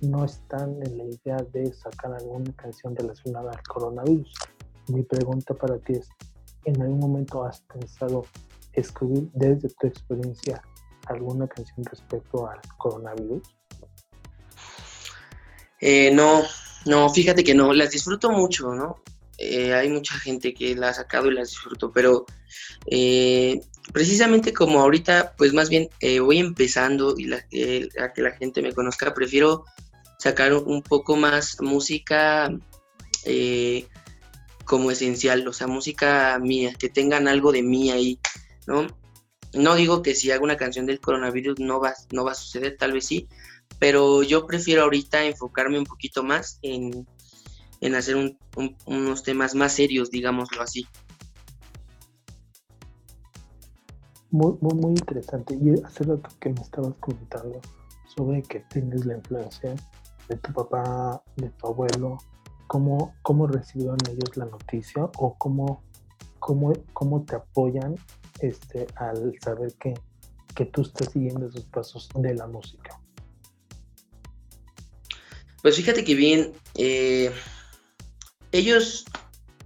no 0.00 0.24
están 0.24 0.82
en 0.82 0.98
la 0.98 1.04
idea 1.04 1.36
de 1.52 1.72
sacar 1.72 2.14
alguna 2.14 2.52
canción 2.56 2.96
relacionada 2.96 3.52
al 3.52 3.62
coronavirus. 3.62 4.34
Mi 4.88 5.04
pregunta 5.04 5.54
para 5.54 5.78
ti 5.78 5.92
es, 5.92 6.08
¿en 6.64 6.82
algún 6.82 6.98
momento 6.98 7.44
has 7.44 7.60
pensado 7.60 8.24
escribir 8.72 9.30
desde 9.32 9.68
tu 9.68 9.86
experiencia 9.86 10.60
alguna 11.06 11.46
canción 11.46 11.84
respecto 11.84 12.48
al 12.48 12.58
coronavirus? 12.76 13.42
Eh, 15.80 16.10
no, 16.12 16.42
no, 16.86 17.08
fíjate 17.08 17.44
que 17.44 17.54
no, 17.54 17.72
las 17.72 17.92
disfruto 17.92 18.32
mucho, 18.32 18.74
¿no? 18.74 18.96
Eh, 19.40 19.74
hay 19.74 19.88
mucha 19.88 20.14
gente 20.18 20.52
que 20.52 20.74
la 20.76 20.90
ha 20.90 20.94
sacado 20.94 21.30
y 21.30 21.34
las 21.34 21.48
disfruto, 21.48 21.90
pero 21.92 22.26
eh, 22.86 23.60
precisamente 23.92 24.52
como 24.52 24.80
ahorita, 24.80 25.34
pues 25.36 25.54
más 25.54 25.70
bien 25.70 25.88
voy 26.20 26.38
empezando 26.38 27.14
y 27.16 27.24
la, 27.24 27.38
a 27.38 28.12
que 28.12 28.22
la 28.22 28.32
gente 28.32 28.60
me 28.60 28.74
conozca, 28.74 29.14
prefiero 29.14 29.64
sacar 30.18 30.52
un 30.52 30.82
poco 30.82 31.16
más 31.16 31.56
música 31.60 32.52
como 34.70 34.92
esencial, 34.92 35.48
o 35.48 35.52
sea, 35.52 35.66
música 35.66 36.38
mía, 36.38 36.72
que 36.78 36.88
tengan 36.88 37.26
algo 37.26 37.50
de 37.50 37.60
mí 37.60 37.90
ahí, 37.90 38.20
¿no? 38.68 38.86
No 39.52 39.74
digo 39.74 40.00
que 40.00 40.14
si 40.14 40.30
hago 40.30 40.44
una 40.44 40.56
canción 40.56 40.86
del 40.86 41.00
coronavirus 41.00 41.58
no 41.58 41.80
va, 41.80 41.92
no 42.12 42.24
va 42.24 42.30
a 42.30 42.36
suceder, 42.36 42.76
tal 42.78 42.92
vez 42.92 43.04
sí, 43.04 43.26
pero 43.80 44.22
yo 44.22 44.46
prefiero 44.46 44.82
ahorita 44.82 45.24
enfocarme 45.24 45.76
un 45.76 45.86
poquito 45.86 46.22
más 46.22 46.60
en, 46.62 47.04
hacer 47.94 48.36
unos 48.86 49.22
temas 49.22 49.54
más 49.54 49.72
serios, 49.72 50.10
digámoslo 50.10 50.62
así. 50.62 50.86
Muy, 54.30 54.54
muy, 54.60 54.74
muy 54.74 54.90
interesante. 54.90 55.54
Y 55.54 55.82
hace 55.82 56.04
rato 56.04 56.28
que 56.40 56.50
me 56.50 56.60
estabas 56.60 56.94
comentando 57.00 57.60
sobre 58.14 58.42
que 58.42 58.60
tienes 58.60 59.04
la 59.06 59.16
influencia 59.16 59.74
de 60.28 60.36
tu 60.36 60.52
papá, 60.52 61.22
de 61.36 61.48
tu 61.50 61.66
abuelo, 61.66 62.18
cómo, 62.66 63.14
cómo 63.22 63.48
recibieron 63.48 63.98
ellos 64.08 64.36
la 64.36 64.44
noticia 64.44 65.04
o 65.16 65.34
cómo, 65.36 65.82
cómo, 66.38 66.72
cómo 66.92 67.24
te 67.24 67.34
apoyan 67.34 67.96
este, 68.40 68.86
al 68.96 69.34
saber 69.42 69.74
que, 69.74 69.94
tú 70.66 70.82
estás 70.82 71.10
siguiendo 71.12 71.46
esos 71.46 71.64
pasos 71.64 72.08
de 72.14 72.34
la 72.34 72.46
música? 72.46 73.00
Pues 75.62 75.76
fíjate 75.76 76.04
que 76.04 76.14
bien, 76.14 76.52
eh, 76.74 77.30
ellos, 78.52 79.04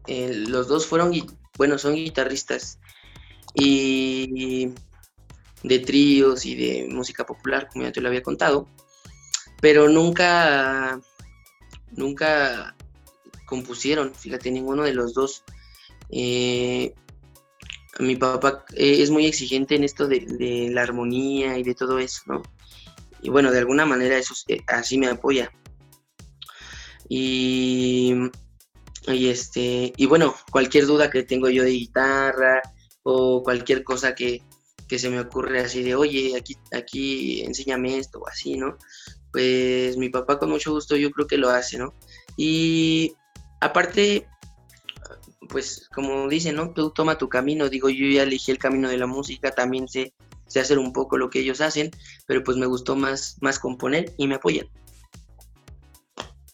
eh, 0.06 0.32
los 0.48 0.68
dos 0.68 0.86
fueron, 0.86 1.12
bueno, 1.56 1.78
son 1.78 1.94
guitarristas 1.94 2.78
y 3.54 4.72
de 5.62 5.78
tríos 5.78 6.44
y 6.44 6.54
de 6.54 6.88
música 6.90 7.24
popular, 7.24 7.68
como 7.72 7.84
ya 7.84 7.92
te 7.92 8.00
lo 8.00 8.08
había 8.08 8.22
contado, 8.22 8.68
pero 9.60 9.88
nunca, 9.88 11.00
nunca 11.92 12.76
compusieron, 13.46 14.14
fíjate, 14.14 14.50
ninguno 14.50 14.82
de 14.82 14.94
los 14.94 15.14
dos. 15.14 15.44
Eh, 16.10 16.94
mi 17.98 18.16
papá 18.16 18.64
eh, 18.74 19.02
es 19.02 19.10
muy 19.10 19.26
exigente 19.26 19.76
en 19.76 19.84
esto 19.84 20.06
de, 20.08 20.68
la 20.72 20.82
armonía 20.82 21.58
y 21.58 21.62
de 21.62 21.74
todo 21.74 21.98
eso, 21.98 22.22
¿no? 22.26 22.42
Y 23.22 23.30
bueno, 23.30 23.50
de 23.50 23.58
alguna 23.58 23.86
manera 23.86 24.18
eso 24.18 24.34
así 24.66 24.98
me 24.98 25.08
apoya. 25.08 25.50
Y, 27.08 28.14
y, 29.08 29.28
este, 29.28 29.92
y 29.96 30.06
bueno, 30.06 30.34
cualquier 30.50 30.86
duda 30.86 31.10
que 31.10 31.22
tengo 31.22 31.48
yo 31.48 31.62
de 31.62 31.70
guitarra 31.70 32.62
o 33.02 33.42
cualquier 33.42 33.84
cosa 33.84 34.14
que, 34.14 34.42
que 34.88 34.98
se 34.98 35.10
me 35.10 35.20
ocurre 35.20 35.60
así 35.60 35.82
de, 35.82 35.94
oye, 35.94 36.36
aquí, 36.36 36.56
aquí 36.72 37.42
enséñame 37.42 37.98
esto 37.98 38.20
o 38.20 38.28
así, 38.28 38.56
¿no? 38.56 38.78
Pues 39.32 39.96
mi 39.96 40.08
papá 40.08 40.38
con 40.38 40.50
mucho 40.50 40.72
gusto 40.72 40.96
yo 40.96 41.10
creo 41.10 41.26
que 41.26 41.36
lo 41.36 41.50
hace, 41.50 41.78
¿no? 41.78 41.92
Y 42.36 43.14
aparte, 43.60 44.26
pues 45.48 45.88
como 45.94 46.28
dicen, 46.28 46.56
¿no? 46.56 46.72
Tú 46.72 46.90
toma 46.90 47.18
tu 47.18 47.28
camino, 47.28 47.68
digo, 47.68 47.88
yo 47.88 48.06
ya 48.06 48.22
elegí 48.22 48.50
el 48.50 48.58
camino 48.58 48.88
de 48.88 48.98
la 48.98 49.06
música, 49.06 49.50
también 49.50 49.88
sé, 49.88 50.14
sé 50.46 50.60
hacer 50.60 50.78
un 50.78 50.92
poco 50.92 51.18
lo 51.18 51.30
que 51.30 51.40
ellos 51.40 51.60
hacen, 51.60 51.90
pero 52.26 52.42
pues 52.42 52.56
me 52.56 52.66
gustó 52.66 52.96
más, 52.96 53.36
más 53.40 53.58
componer 53.58 54.14
y 54.16 54.28
me 54.28 54.36
apoyan. 54.36 54.68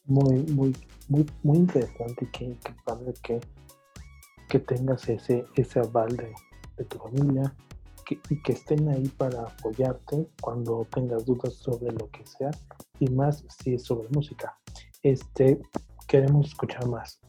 Muy, 0.06 0.38
muy, 0.38 0.74
muy, 1.10 1.26
muy 1.42 1.58
interesante, 1.58 2.26
que, 2.32 2.56
padre 2.84 3.12
que, 3.22 3.40
que 4.48 4.58
tengas 4.58 5.06
ese, 5.08 5.44
ese 5.56 5.80
aval 5.80 6.16
de, 6.16 6.34
tu 6.86 6.96
familia 6.96 7.54
y 8.30 8.42
que 8.42 8.52
estén 8.52 8.88
ahí 8.88 9.06
para 9.18 9.42
apoyarte 9.42 10.26
cuando 10.40 10.86
tengas 10.90 11.26
dudas 11.26 11.52
sobre 11.52 11.92
lo 11.92 12.10
que 12.10 12.26
sea 12.26 12.50
y 12.98 13.10
más 13.10 13.44
si 13.62 13.74
es 13.74 13.84
sobre 13.84 14.08
música. 14.08 14.58
Este, 15.02 15.60
queremos 16.08 16.48
escuchar 16.48 16.88
más 16.88 17.20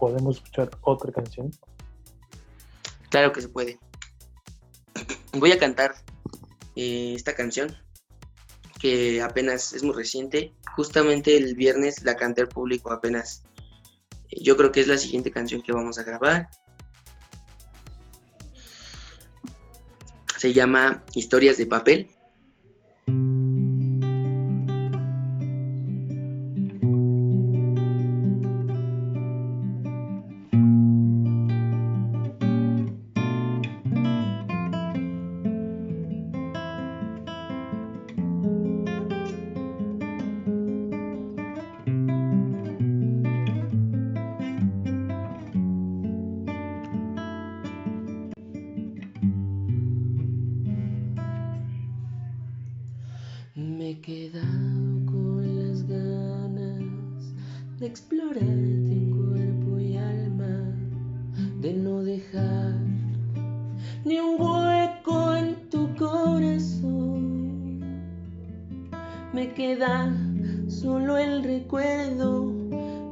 podemos 0.00 0.36
escuchar 0.36 0.70
otra 0.80 1.12
canción? 1.12 1.50
Claro 3.10 3.32
que 3.32 3.42
se 3.42 3.48
puede. 3.48 3.78
Voy 5.34 5.52
a 5.52 5.58
cantar 5.58 5.94
eh, 6.74 7.12
esta 7.14 7.34
canción 7.34 7.76
que 8.80 9.22
apenas 9.22 9.72
es 9.72 9.82
muy 9.82 9.94
reciente. 9.94 10.52
Justamente 10.74 11.36
el 11.36 11.54
viernes 11.54 12.02
la 12.02 12.16
canté 12.16 12.42
al 12.42 12.48
público 12.48 12.92
apenas. 12.92 13.44
Yo 14.30 14.56
creo 14.56 14.72
que 14.72 14.80
es 14.80 14.88
la 14.88 14.98
siguiente 14.98 15.30
canción 15.30 15.62
que 15.62 15.72
vamos 15.72 15.98
a 15.98 16.04
grabar. 16.04 16.48
Se 20.38 20.52
llama 20.52 21.04
Historias 21.14 21.58
de 21.58 21.66
papel. 21.66 22.10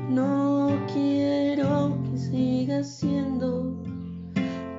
No 0.09 0.71
quiero 0.91 1.99
que 2.05 2.19
siga 2.19 2.83
siendo 2.83 3.77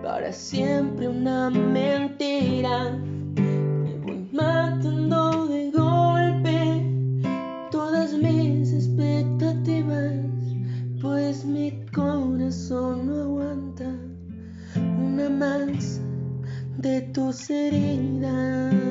para 0.01 0.31
siempre 0.31 1.07
una 1.07 1.51
mentira. 1.51 2.97
Me 3.35 3.97
voy 3.99 4.27
matando 4.31 5.45
de 5.45 5.69
golpe 5.69 6.83
todas 7.69 8.13
mis 8.13 8.73
expectativas, 8.73 10.15
pues 10.99 11.45
mi 11.45 11.85
corazón 11.93 13.05
no 13.05 13.21
aguanta 13.21 13.85
una 14.75 15.29
más 15.29 16.01
de 16.79 17.01
tus 17.13 17.49
heridas. 17.51 18.88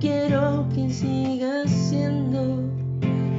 Quiero 0.00 0.66
que 0.74 0.90
sigas 0.90 1.70
siendo 1.70 2.62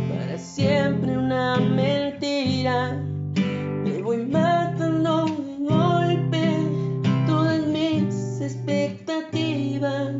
para 0.10 0.38
siempre 0.38 1.18
una 1.18 1.58
mentira. 1.58 3.02
Me 3.84 4.02
voy 4.02 4.26
matando 4.26 5.26
de 5.26 5.58
golpe 5.70 6.60
todas 7.26 7.66
mis 7.68 8.42
expectativas, 8.42 10.14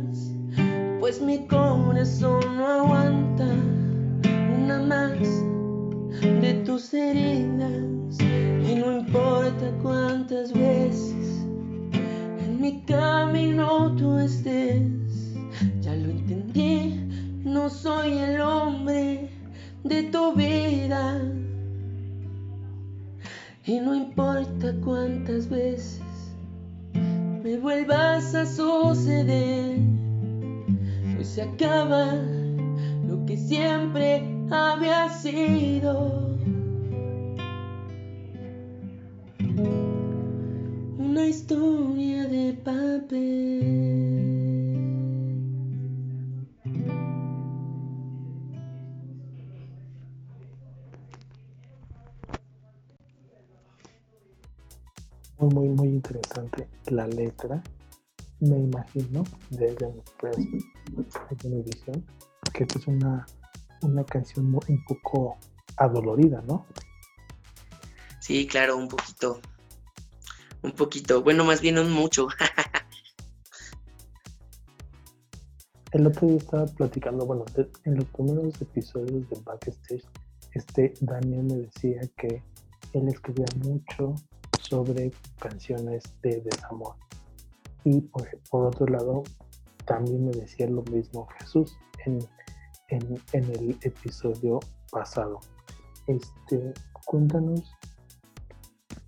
pues 1.00 1.22
mi 1.22 1.46
corazón 1.48 2.58
no 2.58 2.68
aguanta 2.68 3.48
una 4.64 4.80
más 4.80 5.20
de 6.42 6.54
tus 6.66 6.94
heridas. 6.94 8.18
Y 8.20 8.76
no 8.76 9.00
importa 9.00 9.72
cuántas 9.82 10.52
veces 10.54 11.46
en 12.46 12.62
mi 12.62 12.82
camino 12.82 13.96
tú 13.96 14.18
estés, 14.20 14.97
no 16.58 17.70
soy 17.70 18.18
el 18.18 18.42
hombre 18.42 19.30
de 19.84 20.04
tu 20.04 20.34
vida. 20.34 21.22
Y 23.66 23.80
no 23.80 23.94
importa 23.94 24.74
cuántas 24.84 25.50
veces 25.50 26.02
me 27.44 27.58
vuelvas 27.60 28.34
a 28.34 28.46
suceder, 28.46 29.78
hoy 31.18 31.24
se 31.24 31.44
acaba 31.44 32.14
lo 33.08 33.24
que 33.28 33.38
siempre 33.38 34.24
había 34.50 35.10
sido. 35.10 36.36
Una 40.98 41.26
historia 41.28 42.26
de 42.26 42.54
papel. 42.64 44.37
Muy, 55.40 55.54
muy, 55.54 55.70
muy 55.70 55.88
interesante 55.90 56.68
la 56.88 57.08
letra. 57.08 57.62
Me 58.40 58.58
imagino, 58.58 59.24
desde 59.50 59.92
pues, 60.20 60.38
mi 61.44 61.62
visión, 61.64 62.06
que 62.54 62.64
esta 62.64 62.80
es 62.80 62.88
una, 62.88 63.26
una 63.82 64.04
canción 64.06 64.52
muy- 64.52 64.62
un 64.68 64.84
poco 64.86 65.38
adolorida, 65.78 66.44
¿no? 66.48 66.66
Sí, 68.20 68.46
claro, 68.48 68.78
un 68.78 68.88
poquito. 68.88 69.40
Un 70.62 70.72
poquito. 70.72 71.22
Bueno, 71.24 71.46
más 71.46 71.62
bien 71.62 71.80
un 71.80 71.92
mucho. 71.92 72.28
El 75.94 76.06
otro 76.06 76.28
día 76.28 76.38
estaba 76.38 76.66
platicando, 76.66 77.26
bueno, 77.26 77.46
de- 77.56 77.72
en 77.86 77.96
los 77.96 78.06
primeros 78.06 78.62
episodios 78.62 79.28
de 79.30 79.40
Backstage, 79.46 80.04
este 80.54 80.94
Daniel 81.02 81.44
me 81.44 81.56
decía 81.60 82.02
que 82.18 82.44
él 82.94 83.08
escribía 83.08 83.46
mucho 83.64 84.14
sobre 84.70 85.12
canciones 85.40 86.04
de 86.22 86.42
desamor. 86.42 86.96
Y 87.84 88.02
por, 88.02 88.28
por 88.50 88.66
otro 88.68 88.86
lado, 88.88 89.24
también 89.86 90.26
me 90.26 90.32
decía 90.32 90.68
lo 90.68 90.84
mismo 90.84 91.28
Jesús 91.40 91.78
en, 92.06 92.20
en- 92.90 93.22
en 93.34 93.44
el 93.56 93.78
episodio 93.82 94.60
pasado. 94.92 95.40
Este, 96.08 96.74
cuéntanos 97.06 97.72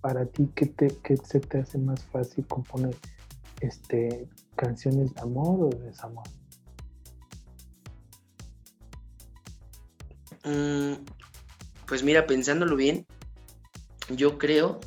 para 0.02 0.26
ti 0.26 0.50
qué, 0.56 0.66
te, 0.68 0.88
qué 1.04 1.18
se 1.18 1.40
te 1.42 1.60
hace 1.60 1.78
más 1.78 2.04
fácil 2.06 2.46
componer 2.48 2.96
este, 3.60 4.30
canciones 4.56 5.14
de 5.14 5.22
amor 5.22 5.64
o 5.66 5.70
de 5.70 5.86
desamor. 5.88 6.24
Mm, 10.46 10.94
pues 11.88 12.04
mira, 12.04 12.26
pensándolo 12.26 12.76
bien, 12.78 13.06
yo 14.16 14.38
creo 14.38 14.80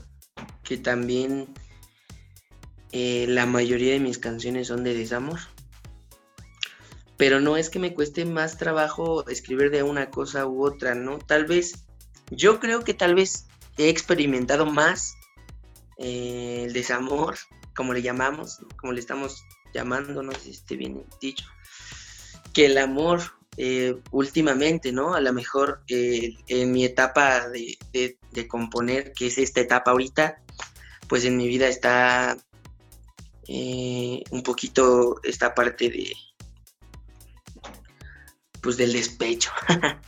también 0.79 1.53
eh, 2.93 3.27
la 3.29 3.47
mayoría 3.47 3.93
de 3.93 4.01
mis 4.01 4.19
canciones 4.19 4.69
son 4.69 4.85
de 4.85 4.95
desamor. 4.95 5.41
Pero 7.17 7.41
no 7.41 7.57
es 7.57 7.71
que 7.71 7.79
me 7.79 7.95
cueste 7.95 8.25
más 8.25 8.59
trabajo 8.59 9.27
escribir 9.29 9.71
de 9.71 9.83
una 9.83 10.11
cosa 10.11 10.47
u 10.47 10.65
otra, 10.65 10.95
¿no? 10.95 11.19
Tal 11.19 11.45
vez, 11.47 11.85
yo 12.31 12.59
creo 12.59 12.83
que 12.85 12.95
tal 12.95 13.15
vez 13.15 13.47
he 13.79 13.89
experimentado 13.89 14.67
más 14.67 15.15
eh, 15.99 16.65
el 16.67 16.73
desamor, 16.73 17.37
como 17.77 17.93
le 17.93 18.03
llamamos, 18.03 18.59
como 18.77 18.93
le 18.93 19.01
estamos 19.01 19.45
llamando, 19.73 20.23
no 20.23 20.33
sé 20.33 20.53
si 20.53 20.77
bien 20.77 21.05
dicho, 21.21 21.47
que 22.53 22.67
el 22.67 22.77
amor 22.77 23.21
eh, 23.57 23.97
últimamente, 24.11 24.93
¿no? 24.93 25.15
A 25.15 25.21
lo 25.21 25.33
mejor 25.33 25.83
en 25.89 26.73
mi 26.73 26.85
etapa 26.85 27.49
de, 27.49 27.79
de- 27.93 28.19
de 28.33 28.49
componer, 28.49 29.13
que 29.13 29.27
es 29.29 29.39
esta 29.39 29.61
etapa 29.61 29.91
ahorita, 29.93 30.43
pues 31.13 31.27
en 31.27 31.37
mi 31.37 31.47
vida 31.47 31.69
está 31.69 32.39
eh, 33.47 34.25
un 34.31 34.43
poquito 34.43 35.21
esta 35.23 35.55
parte 35.55 35.91
de, 35.91 36.11
pues 38.63 38.79
del 38.79 38.95
despecho. 38.95 39.51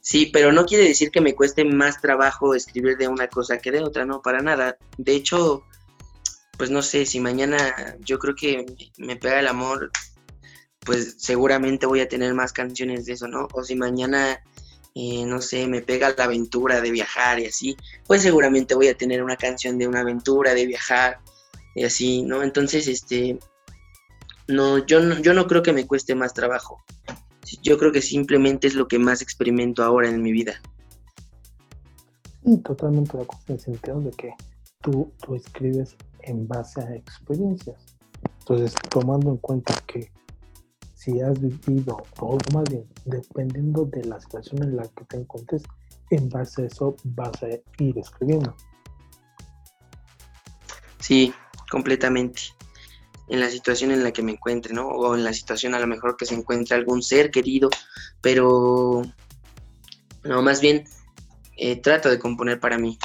sí, 0.00 0.26
pero 0.26 0.52
no 0.52 0.64
quiere 0.64 0.84
decir 0.84 1.10
que 1.10 1.20
me 1.20 1.34
cueste 1.34 1.64
más 1.64 2.00
trabajo 2.00 2.54
escribir 2.54 2.96
de 2.96 3.08
una 3.08 3.26
cosa 3.26 3.58
que 3.58 3.72
de 3.72 3.82
otra, 3.82 4.04
no, 4.04 4.22
para 4.22 4.42
nada. 4.42 4.78
De 4.96 5.16
hecho, 5.16 5.64
pues 6.56 6.70
no 6.70 6.82
sé, 6.82 7.04
si 7.04 7.18
mañana 7.18 7.96
yo 7.98 8.20
creo 8.20 8.36
que 8.36 8.64
me 8.96 9.16
pega 9.16 9.40
el 9.40 9.48
amor, 9.48 9.90
pues 10.86 11.16
seguramente 11.18 11.86
voy 11.86 11.98
a 11.98 12.08
tener 12.08 12.32
más 12.32 12.52
canciones 12.52 13.06
de 13.06 13.14
eso, 13.14 13.26
¿no? 13.26 13.48
O 13.54 13.64
si 13.64 13.74
mañana, 13.74 14.40
eh, 14.94 15.26
no 15.26 15.40
sé, 15.40 15.66
me 15.66 15.82
pega 15.82 16.14
la 16.16 16.24
aventura 16.24 16.80
de 16.80 16.90
viajar 16.92 17.40
y 17.40 17.46
así, 17.46 17.76
pues 18.06 18.22
seguramente 18.22 18.76
voy 18.76 18.88
a 18.88 18.96
tener 18.96 19.22
una 19.24 19.36
canción 19.36 19.76
de 19.76 19.88
una 19.88 20.00
aventura, 20.00 20.54
de 20.54 20.66
viajar. 20.66 21.18
y 21.74 21.84
así, 21.84 22.22
¿no? 22.22 22.42
Entonces, 22.42 22.86
este, 22.86 23.38
no, 24.46 24.78
yo 24.86 25.00
no, 25.00 25.18
yo 25.18 25.34
no 25.34 25.46
creo 25.46 25.62
que 25.62 25.72
me 25.72 25.86
cueste 25.86 26.14
más 26.14 26.32
trabajo. 26.32 26.82
Yo 27.62 27.78
creo 27.78 27.92
que 27.92 28.02
simplemente 28.02 28.68
es 28.68 28.74
lo 28.74 28.88
que 28.88 28.98
más 28.98 29.20
experimento 29.20 29.82
ahora 29.82 30.08
en 30.08 30.22
mi 30.22 30.32
vida. 30.32 30.60
Y 32.44 32.58
totalmente 32.58 33.16
de 33.16 33.24
acuerdo 33.24 33.44
en 33.48 33.54
el 33.54 33.60
sentido 33.60 34.00
de 34.00 34.10
que 34.12 34.34
tú, 34.80 35.10
tú 35.20 35.34
escribes 35.34 35.96
en 36.20 36.46
base 36.46 36.80
a 36.80 36.94
experiencias. 36.94 37.96
Entonces, 38.40 38.74
tomando 38.90 39.30
en 39.30 39.38
cuenta 39.38 39.74
que 39.86 40.10
si 41.04 41.20
has 41.20 41.38
vivido, 41.38 42.02
o 42.20 42.38
más 42.54 42.64
bien, 42.70 42.86
dependiendo 43.04 43.84
de 43.84 44.04
la 44.04 44.18
situación 44.18 44.62
en 44.62 44.76
la 44.76 44.84
que 44.84 45.04
te 45.04 45.18
encuentres, 45.18 45.62
en 46.10 46.30
base 46.30 46.62
a 46.62 46.66
eso 46.66 46.96
vas 47.04 47.42
a 47.42 47.48
ir 47.78 47.98
escribiendo. 47.98 48.56
Sí, 50.98 51.34
completamente. 51.70 52.40
En 53.28 53.40
la 53.40 53.50
situación 53.50 53.90
en 53.90 54.02
la 54.02 54.12
que 54.12 54.22
me 54.22 54.32
encuentre, 54.32 54.72
¿no? 54.72 54.88
O 54.88 55.14
en 55.14 55.24
la 55.24 55.34
situación 55.34 55.74
a 55.74 55.78
lo 55.78 55.86
mejor 55.86 56.16
que 56.16 56.24
se 56.24 56.34
encuentre 56.34 56.74
algún 56.74 57.02
ser 57.02 57.30
querido, 57.30 57.68
pero 58.22 59.02
no, 60.24 60.42
más 60.42 60.62
bien 60.62 60.84
eh, 61.58 61.80
trato 61.82 62.08
de 62.08 62.18
componer 62.18 62.60
para 62.60 62.78
mí. 62.78 62.98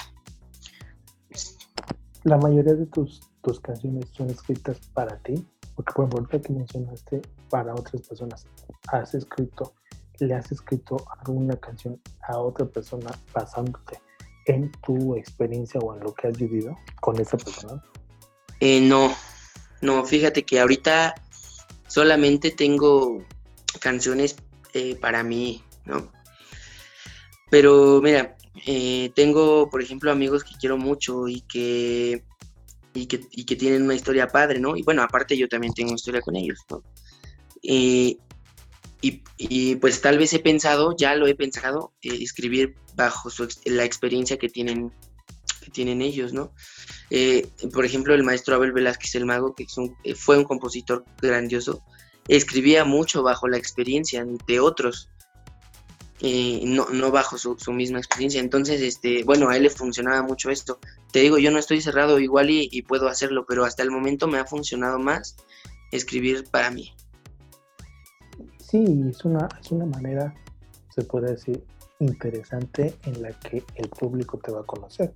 La 2.24 2.38
mayoría 2.38 2.76
de 2.76 2.86
tus, 2.86 3.22
tus 3.42 3.60
canciones 3.60 4.06
son 4.14 4.30
escritas 4.30 4.80
para 4.94 5.18
ti, 5.20 5.46
porque 5.76 5.94
por 5.94 6.06
ejemplo 6.06 6.42
que 6.42 6.54
mencionaste 6.54 7.22
para 7.50 7.74
otras 7.74 8.02
personas, 8.08 8.48
has 8.92 9.14
escrito, 9.16 9.74
le 10.20 10.34
has 10.34 10.52
escrito 10.52 10.98
alguna 11.20 11.56
canción 11.58 12.00
a 12.28 12.38
otra 12.38 12.66
persona 12.66 13.12
basándote 13.34 14.00
en 14.46 14.72
tu 14.86 15.16
experiencia 15.16 15.80
o 15.80 15.96
en 15.96 16.02
lo 16.02 16.14
que 16.14 16.28
has 16.28 16.38
vivido 16.38 16.76
con 17.02 17.20
esa 17.20 17.38
persona? 17.38 17.84
Eh, 18.60 18.82
no, 18.82 19.14
no, 19.82 20.06
fíjate 20.06 20.44
que 20.44 20.60
ahorita 20.60 21.16
solamente 21.88 22.52
tengo 22.52 23.24
canciones 23.80 24.36
eh, 24.74 24.96
para 24.96 25.24
mí, 25.24 25.64
¿no? 25.86 26.12
Pero 27.50 28.02
mira, 28.02 28.36
eh, 28.66 29.12
tengo, 29.16 29.70
por 29.70 29.82
ejemplo, 29.82 30.12
amigos 30.12 30.44
que 30.44 30.56
quiero 30.60 30.78
mucho 30.78 31.28
y 31.28 31.42
que, 31.42 32.24
y 32.94 33.06
que, 33.08 33.22
y 33.32 33.46
que 33.46 33.56
tienen 33.56 33.84
una 33.84 33.96
historia 33.96 34.28
padre, 34.28 34.60
¿no? 34.60 34.76
Y 34.76 34.84
bueno, 34.84 35.02
aparte 35.02 35.38
yo 35.38 35.48
también 35.48 35.74
tengo 35.74 35.90
una 35.90 35.96
historia 35.96 36.22
con 36.22 36.36
ellos, 36.36 36.60
¿no? 36.70 36.84
Y, 37.62 38.20
y, 39.02 39.76
pues 39.76 40.02
tal 40.02 40.18
vez 40.18 40.34
he 40.34 40.40
pensado, 40.40 40.96
ya 40.96 41.16
lo 41.16 41.28
he 41.28 41.36
pensado, 41.36 41.94
eh, 42.02 42.18
escribir 42.22 42.76
bajo 42.96 43.30
su, 43.30 43.48
la 43.66 43.86
experiencia 43.86 44.38
que 44.38 44.50
tienen, 44.50 44.92
que 45.64 45.72
tienen 45.72 46.02
ellos, 46.02 46.34
¿no? 46.34 46.52
Eh, 47.10 47.48
por 47.74 47.86
ejemplo, 47.86 48.14
el 48.14 48.24
maestro 48.24 48.56
Abel 48.56 48.72
Velázquez 48.72 49.16
el 49.16 49.26
Mago, 49.26 49.56
que 49.56 49.66
fue 50.16 50.38
un 50.38 50.44
compositor 50.44 51.06
grandioso, 51.22 51.82
escribía 52.28 52.86
mucho 52.86 53.24
bajo 53.24 53.48
la 53.48 53.58
experiencia 53.58 54.26
de 54.48 54.60
otros 54.60 55.10
no, 56.22 56.90
no 56.90 57.12
bajo 57.12 57.38
su, 57.38 57.56
misma 57.72 58.00
experiencia. 58.00 58.40
Entonces, 58.40 58.82
este, 58.82 59.24
bueno, 59.24 59.50
a 59.50 59.58
él 59.58 59.64
le 59.64 59.70
funcionaba 59.70 60.22
mucho 60.22 60.50
esto. 60.50 60.80
Te 61.12 61.20
digo, 61.20 61.38
yo 61.38 61.52
no 61.52 61.60
estoy 61.60 61.82
cerrado 61.82 62.20
igual 62.20 62.50
y, 62.50 62.82
puedo 62.84 63.08
hacerlo, 63.08 63.46
pero 63.48 63.66
hasta 63.66 63.84
el 63.84 63.92
momento 63.92 64.28
me 64.28 64.40
ha 64.40 64.46
funcionado 64.46 65.00
más 65.00 65.38
escribir 65.92 66.46
para 66.52 66.72
mí. 66.72 66.94
Sí, 68.70 69.04
es 69.10 69.26
una, 69.26 69.50
es 69.60 69.72
una 69.72 69.88
manera, 69.88 70.32
se 70.94 71.02
puede 71.02 71.32
decir, 71.32 71.66
interesante 71.98 72.94
en 73.06 73.20
la 73.24 73.32
que 73.32 73.64
el 73.74 73.90
público 73.90 74.38
te 74.38 74.52
va 74.52 74.60
a 74.60 74.64
conocer, 74.64 75.12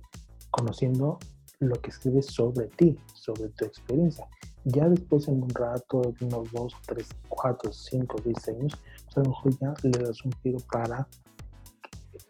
conociendo 0.50 1.20
lo 1.60 1.80
que 1.80 1.90
escribes 1.90 2.26
sobre 2.26 2.66
ti, 2.66 2.98
sobre 3.14 3.50
tu 3.50 3.64
experiencia. 3.64 4.26
Ya 4.64 4.88
después 4.88 5.28
en 5.28 5.40
un 5.40 5.50
rato, 5.50 6.02
de 6.18 6.26
unos 6.26 6.50
dos, 6.50 6.74
tres, 6.84 7.06
cuatro, 7.28 7.72
cinco, 7.72 8.16
diez 8.24 8.48
años, 8.48 8.76
pues 9.04 9.18
a 9.18 9.20
lo 9.20 9.28
mejor 9.28 9.58
ya 9.60 9.74
le 9.84 10.04
das 10.04 10.24
un 10.24 10.32
giro 10.42 10.58
para 10.72 11.06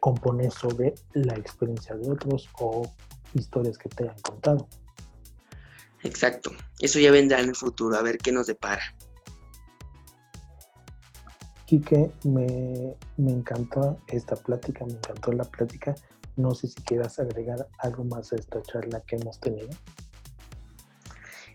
componer 0.00 0.50
sobre 0.50 0.94
la 1.14 1.36
experiencia 1.36 1.96
de 1.96 2.10
otros 2.10 2.50
o 2.60 2.82
historias 3.32 3.78
que 3.78 3.88
te 3.88 4.04
hayan 4.04 4.20
contado. 4.20 4.68
Exacto, 6.02 6.50
eso 6.80 6.98
ya 6.98 7.10
vendrá 7.10 7.40
en 7.40 7.48
el 7.48 7.56
futuro, 7.56 7.96
a 7.96 8.02
ver 8.02 8.18
qué 8.18 8.30
nos 8.30 8.46
depara. 8.46 8.82
Quique, 11.66 12.10
me, 12.24 12.94
me 13.16 13.32
encantó 13.32 13.98
esta 14.08 14.36
plática, 14.36 14.84
me 14.84 14.92
encantó 14.92 15.32
la 15.32 15.44
plática. 15.44 15.94
No 16.36 16.54
sé 16.54 16.68
si 16.68 16.74
quieras 16.82 17.18
agregar 17.18 17.68
algo 17.78 18.04
más 18.04 18.32
a 18.32 18.36
esta 18.36 18.62
charla 18.62 19.00
que 19.06 19.16
hemos 19.16 19.38
tenido. 19.40 19.68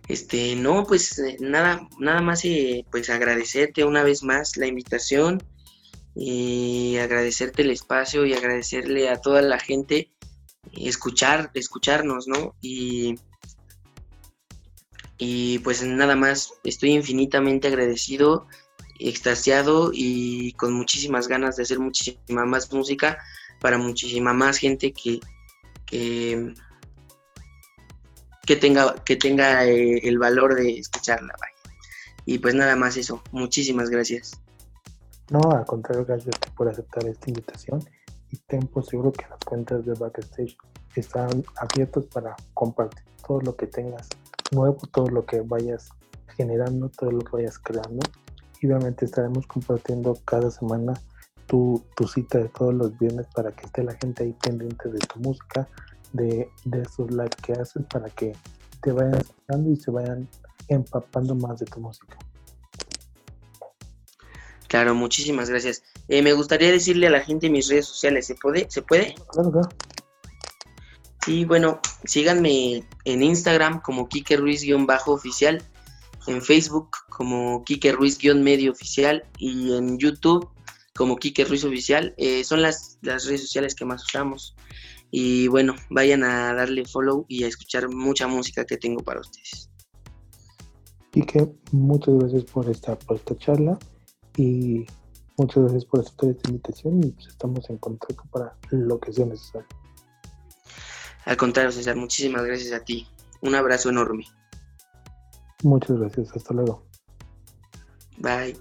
Este, 0.07 0.55
no, 0.55 0.85
pues 0.85 1.19
eh, 1.19 1.37
nada, 1.39 1.87
nada 1.99 2.21
más 2.21 2.43
eh, 2.43 2.83
pues 2.89 3.11
agradecerte 3.11 3.83
una 3.83 4.03
vez 4.03 4.23
más 4.23 4.57
la 4.57 4.65
invitación 4.65 5.43
y 6.15 6.97
agradecerte 6.97 7.61
el 7.61 7.69
espacio 7.69 8.25
y 8.25 8.33
agradecerle 8.33 9.09
a 9.09 9.21
toda 9.21 9.43
la 9.43 9.59
gente 9.59 10.11
escuchar, 10.73 11.51
escucharnos, 11.53 12.27
¿no? 12.27 12.55
Y, 12.59 13.19
y 15.19 15.59
pues 15.59 15.83
nada 15.83 16.15
más, 16.15 16.53
estoy 16.63 16.91
infinitamente 16.93 17.67
agradecido, 17.67 18.47
extasiado 18.99 19.91
y 19.93 20.53
con 20.53 20.73
muchísimas 20.73 21.27
ganas 21.27 21.55
de 21.55 21.63
hacer 21.63 21.79
muchísima 21.79 22.45
más 22.45 22.71
música 22.71 23.17
para 23.61 23.77
muchísima 23.77 24.33
más 24.33 24.57
gente 24.57 24.91
que, 24.93 25.19
que 25.85 26.53
que 28.49 28.55
tenga, 28.55 28.95
que 29.05 29.15
tenga 29.15 29.63
eh, 29.63 29.99
el 30.07 30.17
valor 30.17 30.55
de 30.55 30.79
escucharla. 30.79 31.35
Y 32.25 32.39
pues 32.39 32.55
nada 32.55 32.75
más 32.75 32.97
eso. 32.97 33.21
Muchísimas 33.31 33.91
gracias. 33.91 34.41
No, 35.29 35.39
al 35.51 35.65
contrario, 35.67 36.03
gracias 36.03 36.35
por 36.57 36.67
aceptar 36.67 37.05
esta 37.05 37.29
invitación 37.29 37.87
y 38.31 38.37
ten 38.37 38.65
por 38.65 38.83
seguro 38.83 39.11
que 39.11 39.27
las 39.29 39.37
cuentas 39.45 39.85
de 39.85 39.93
Backstage 39.93 40.57
están 40.95 41.45
abiertas 41.57 42.05
para 42.05 42.35
compartir 42.55 43.03
todo 43.27 43.39
lo 43.41 43.55
que 43.55 43.67
tengas 43.67 44.07
nuevo, 44.49 44.79
todo 44.91 45.09
lo 45.09 45.27
que 45.27 45.41
vayas 45.41 45.89
generando, 46.35 46.89
todo 46.89 47.11
lo 47.11 47.19
que 47.19 47.29
vayas 47.33 47.59
creando. 47.59 47.99
Y 48.61 48.67
obviamente 48.67 49.05
estaremos 49.05 49.47
compartiendo 49.47 50.17
cada 50.25 50.51
semana 50.51 50.93
tu, 51.47 51.83
tu 51.95 52.07
cita 52.07 52.39
de 52.39 52.49
todos 52.49 52.73
los 52.73 52.97
viernes 52.99 53.25
para 53.33 53.51
que 53.51 53.65
esté 53.65 53.83
la 53.83 53.95
gente 53.95 54.23
ahí 54.23 54.35
pendiente 54.41 54.89
de 54.89 54.99
tu 54.99 55.19
música, 55.19 55.67
de, 56.13 56.49
de 56.65 56.81
esos 56.81 57.09
live 57.11 57.29
que 57.41 57.53
haces 57.53 57.83
para 57.91 58.09
que 58.09 58.33
te 58.81 58.91
vayan 58.91 59.15
escuchando 59.15 59.71
y 59.71 59.75
se 59.75 59.91
vayan 59.91 60.27
empapando 60.67 61.35
más 61.35 61.59
de 61.59 61.65
tu 61.65 61.79
música. 61.79 62.17
Claro, 64.67 64.93
muchísimas 64.93 65.49
gracias. 65.49 65.81
Eh, 66.07 66.21
me 66.21 66.33
gustaría 66.33 66.71
decirle 66.71 67.07
a 67.07 67.09
la 67.09 67.21
gente 67.21 67.47
en 67.47 67.53
mis 67.53 67.67
redes 67.67 67.87
sociales, 67.87 68.27
¿se 68.27 68.35
puede? 68.35 68.67
¿Se 68.69 68.83
puede? 68.83 69.15
Claro, 69.31 69.51
claro. 69.51 69.69
Sí, 71.25 71.43
bueno, 71.43 71.79
síganme 72.05 72.83
en 73.05 73.23
Instagram 73.23 73.81
como 73.81 74.07
Kike 74.07 74.37
Ruiz-oficial, 74.37 75.63
en 76.29 76.41
Facebook 76.41 76.89
como 77.09 77.63
Kike 77.63 77.91
Ruiz-medio 77.91 78.71
oficial 78.71 79.23
y 79.37 79.73
en 79.73 79.97
YouTube 79.97 80.47
como 80.95 81.15
Kike 81.15 81.45
Ruiz 81.45 81.63
oficial. 81.63 82.13
Eh, 82.17 82.43
son 82.43 82.61
las, 82.61 82.99
las 83.01 83.25
redes 83.25 83.41
sociales 83.41 83.73
que 83.73 83.85
más 83.85 84.03
usamos. 84.03 84.55
Y 85.11 85.47
bueno, 85.47 85.75
vayan 85.89 86.23
a 86.23 86.53
darle 86.53 86.85
follow 86.85 87.25
y 87.27 87.43
a 87.43 87.47
escuchar 87.47 87.89
mucha 87.89 88.27
música 88.27 88.63
que 88.65 88.77
tengo 88.77 89.03
para 89.03 89.21
ustedes. 89.21 89.69
Y 91.13 91.25
que 91.25 91.49
muchas 91.71 92.13
gracias 92.15 92.43
por 92.43 92.69
esta, 92.69 92.97
por 92.99 93.15
esta 93.17 93.35
charla 93.37 93.79
y 94.37 94.85
muchas 95.37 95.63
gracias 95.63 95.85
por 95.85 96.01
aceptar 96.01 96.29
esta 96.29 96.49
invitación 96.49 97.03
y 97.03 97.11
pues 97.11 97.27
estamos 97.27 97.67
en 97.71 97.77
contacto 97.77 98.23
para 98.31 98.55
lo 98.69 98.99
que 98.99 99.11
sea 99.11 99.25
necesario. 99.25 99.67
Al 101.25 101.37
contrario, 101.37 101.71
César, 101.71 101.95
muchísimas 101.95 102.43
gracias 102.45 102.71
a 102.73 102.83
ti. 102.83 103.07
Un 103.41 103.55
abrazo 103.55 103.89
enorme. 103.89 104.25
Muchas 105.63 105.97
gracias, 105.97 106.35
hasta 106.35 106.53
luego. 106.53 106.85
Bye. 108.17 108.55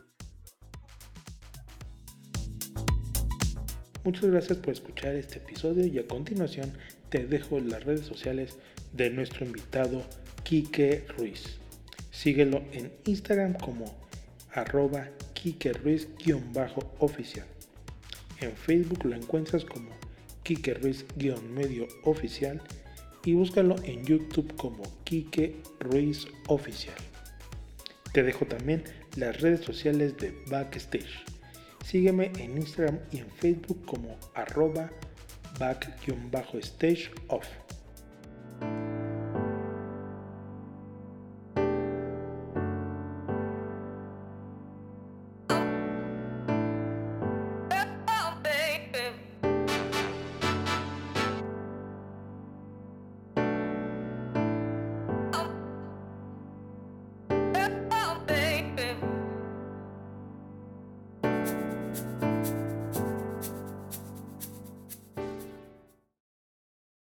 Muchas 4.05 4.31
gracias 4.31 4.59
por 4.59 4.73
escuchar 4.73 5.15
este 5.17 5.39
episodio 5.39 5.87
y 5.87 5.99
a 5.99 6.07
continuación 6.07 6.73
te 7.11 7.27
dejo 7.27 7.61
las 7.61 7.85
redes 7.85 8.07
sociales 8.07 8.59
de 8.93 9.11
nuestro 9.11 9.45
invitado 9.45 10.03
Quique 10.45 11.05
Ruiz. 11.17 11.59
Síguelo 12.11 12.63
en 12.73 12.93
Instagram 13.05 13.55
como 13.55 13.85
arroba 14.53 15.09
Quique 15.35 15.73
Ruiz-oficial. 15.73 17.47
En 18.41 18.53
Facebook 18.53 19.05
lo 19.05 19.15
encuentras 19.15 19.65
como 19.65 19.91
Quique 20.43 20.75
Ruiz-medio 20.75 21.87
oficial 22.05 22.63
y 23.25 23.35
búscalo 23.35 23.77
en 23.85 24.05
YouTube 24.05 24.55
como 24.57 24.83
Quique 25.05 25.63
Ruiz 25.81 26.27
Oficial. 26.47 26.97
Te 28.13 28.23
dejo 28.23 28.47
también 28.47 28.85
las 29.17 29.41
redes 29.41 29.61
sociales 29.61 30.17
de 30.17 30.35
Backstage. 30.51 31.25
Sígueme 31.85 32.33
en 32.39 32.57
Instagram 32.59 32.99
y 33.13 33.19
en 33.19 33.31
Facebook 33.31 33.85
como 33.87 34.17
arroba 34.35 34.91
back-stage 35.59 37.11
off. 37.29 37.47